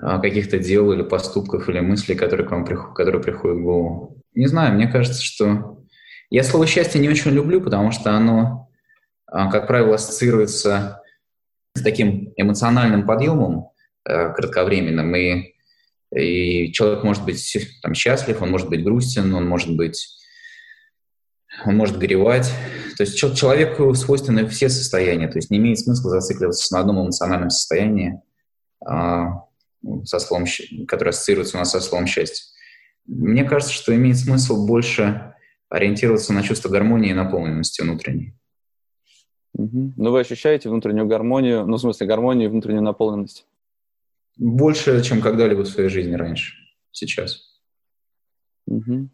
а, 0.00 0.18
каких-то 0.18 0.58
дел 0.58 0.92
или 0.92 1.02
поступков 1.02 1.68
или 1.68 1.78
мыслей, 1.78 2.16
которые 2.16 2.48
к 2.48 2.50
вам 2.50 2.64
приход, 2.64 2.96
которые 2.96 3.22
приходят 3.22 3.58
в 3.58 3.62
голову. 3.62 4.20
Не 4.34 4.48
знаю, 4.48 4.74
мне 4.74 4.88
кажется, 4.88 5.22
что 5.22 5.84
я 6.30 6.42
слово 6.42 6.66
счастье 6.66 7.00
не 7.00 7.08
очень 7.08 7.30
люблю, 7.30 7.60
потому 7.60 7.92
что 7.92 8.10
оно, 8.10 8.70
как 9.26 9.68
правило, 9.68 9.94
ассоциируется 9.94 11.00
с 11.76 11.82
таким 11.82 12.32
эмоциональным 12.36 13.06
подъемом 13.06 13.70
э, 14.08 14.32
кратковременным, 14.32 15.14
и, 15.14 15.54
и 16.14 16.72
человек 16.72 17.04
может 17.04 17.24
быть 17.24 17.56
там, 17.82 17.94
счастлив, 17.94 18.42
он 18.42 18.50
может 18.50 18.68
быть 18.68 18.84
грустен, 18.84 19.32
он 19.34 19.46
может 19.46 19.74
быть 19.76 20.16
он 21.64 21.76
может 21.76 21.98
горевать. 21.98 22.52
То 22.96 23.04
есть 23.04 23.16
человеку 23.16 23.94
свойственны 23.94 24.46
все 24.46 24.68
состояния, 24.68 25.28
то 25.28 25.38
есть 25.38 25.50
не 25.50 25.58
имеет 25.58 25.78
смысла 25.78 26.10
зацикливаться 26.10 26.74
на 26.74 26.80
одном 26.80 27.04
эмоциональном 27.04 27.50
состоянии, 27.50 28.20
а, 28.84 29.44
со 30.04 30.18
словом, 30.18 30.46
которое 30.86 31.10
ассоциируется 31.10 31.56
у 31.56 31.60
нас 31.60 31.70
со 31.70 31.80
словом 31.80 32.06
счастье. 32.06 32.44
Мне 33.06 33.44
кажется, 33.44 33.72
что 33.72 33.94
имеет 33.94 34.18
смысл 34.18 34.66
больше 34.66 35.34
ориентироваться 35.68 36.32
на 36.32 36.42
чувство 36.42 36.68
гармонии 36.68 37.10
и 37.10 37.14
наполненности 37.14 37.82
внутренней. 37.82 38.34
Угу. 39.56 39.94
Но 39.96 40.12
вы 40.12 40.20
ощущаете 40.20 40.68
внутреннюю 40.68 41.06
гармонию, 41.06 41.66
ну, 41.66 41.76
в 41.76 41.80
смысле, 41.80 42.06
гармонию 42.06 42.48
и 42.48 42.50
внутреннюю 42.50 42.82
наполненность? 42.82 43.46
Больше, 44.36 45.02
чем 45.02 45.22
когда-либо 45.22 45.62
в 45.62 45.68
своей 45.68 45.88
жизни 45.88 46.14
раньше, 46.14 46.54
сейчас. 46.92 47.40
Угу. 48.66 49.08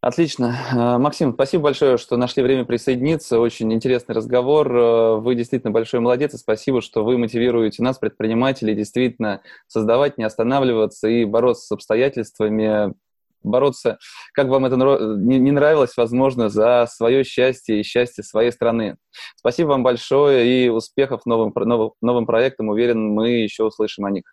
Отлично. 0.00 0.56
Э, 0.72 0.98
Максим, 0.98 1.34
спасибо 1.34 1.64
большое, 1.64 1.98
что 1.98 2.16
нашли 2.16 2.42
время 2.42 2.64
присоединиться. 2.64 3.38
Очень 3.38 3.72
интересный 3.72 4.14
разговор. 4.14 4.72
Э, 4.72 5.16
вы 5.16 5.36
действительно 5.36 5.72
большой 5.72 6.00
молодец, 6.00 6.34
и 6.34 6.38
спасибо, 6.38 6.80
что 6.80 7.04
вы 7.04 7.16
мотивируете 7.16 7.82
нас, 7.82 7.98
предпринимателей, 7.98 8.74
действительно 8.74 9.40
создавать, 9.68 10.18
не 10.18 10.24
останавливаться 10.24 11.08
и 11.08 11.24
бороться 11.24 11.66
с 11.66 11.72
обстоятельствами, 11.72 12.94
бороться, 13.42 13.98
как 14.32 14.48
вам 14.48 14.66
это 14.66 14.76
не 14.76 15.50
нравилось, 15.50 15.96
возможно, 15.96 16.48
за 16.48 16.86
свое 16.90 17.24
счастье 17.24 17.80
и 17.80 17.82
счастье 17.82 18.24
своей 18.24 18.52
страны. 18.52 18.96
Спасибо 19.36 19.68
вам 19.68 19.82
большое 19.82 20.66
и 20.66 20.68
успехов 20.68 21.26
новым, 21.26 21.52
новым, 21.54 21.92
новым 22.00 22.26
проектам. 22.26 22.68
Уверен, 22.68 23.08
мы 23.08 23.30
еще 23.30 23.64
услышим 23.64 24.04
о 24.04 24.10
них. 24.10 24.24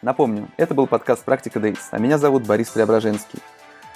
Напомню, 0.00 0.48
это 0.56 0.74
был 0.74 0.86
подкаст 0.86 1.24
«Практика 1.24 1.58
Дейс», 1.58 1.88
а 1.90 1.98
меня 1.98 2.18
зовут 2.18 2.46
Борис 2.46 2.68
Преображенский. 2.68 3.40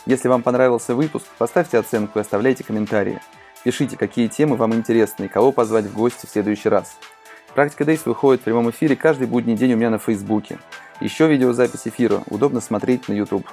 Если 0.04 0.26
вам 0.26 0.42
понравился 0.42 0.96
выпуск, 0.96 1.26
поставьте 1.38 1.78
оценку 1.78 2.18
и 2.18 2.22
оставляйте 2.22 2.64
комментарии. 2.64 3.20
Пишите, 3.62 3.96
какие 3.96 4.26
темы 4.26 4.56
вам 4.56 4.74
интересны 4.74 5.26
и 5.26 5.28
кого 5.28 5.52
позвать 5.52 5.84
в 5.84 5.94
гости 5.94 6.26
в 6.26 6.30
следующий 6.30 6.68
раз. 6.68 6.96
Практика 7.54 7.84
Дейс 7.84 8.04
выходит 8.04 8.40
в 8.40 8.44
прямом 8.44 8.70
эфире 8.70 8.96
каждый 8.96 9.28
будний 9.28 9.54
день 9.54 9.74
у 9.74 9.76
меня 9.76 9.90
на 9.90 9.98
Фейсбуке. 9.98 10.58
Еще 11.03 11.26
видеозапись 11.26 11.88
эфира 11.88 12.22
удобно 12.30 12.61
смотреть 12.61 13.09
на 13.09 13.14
YouTube. 13.14 13.44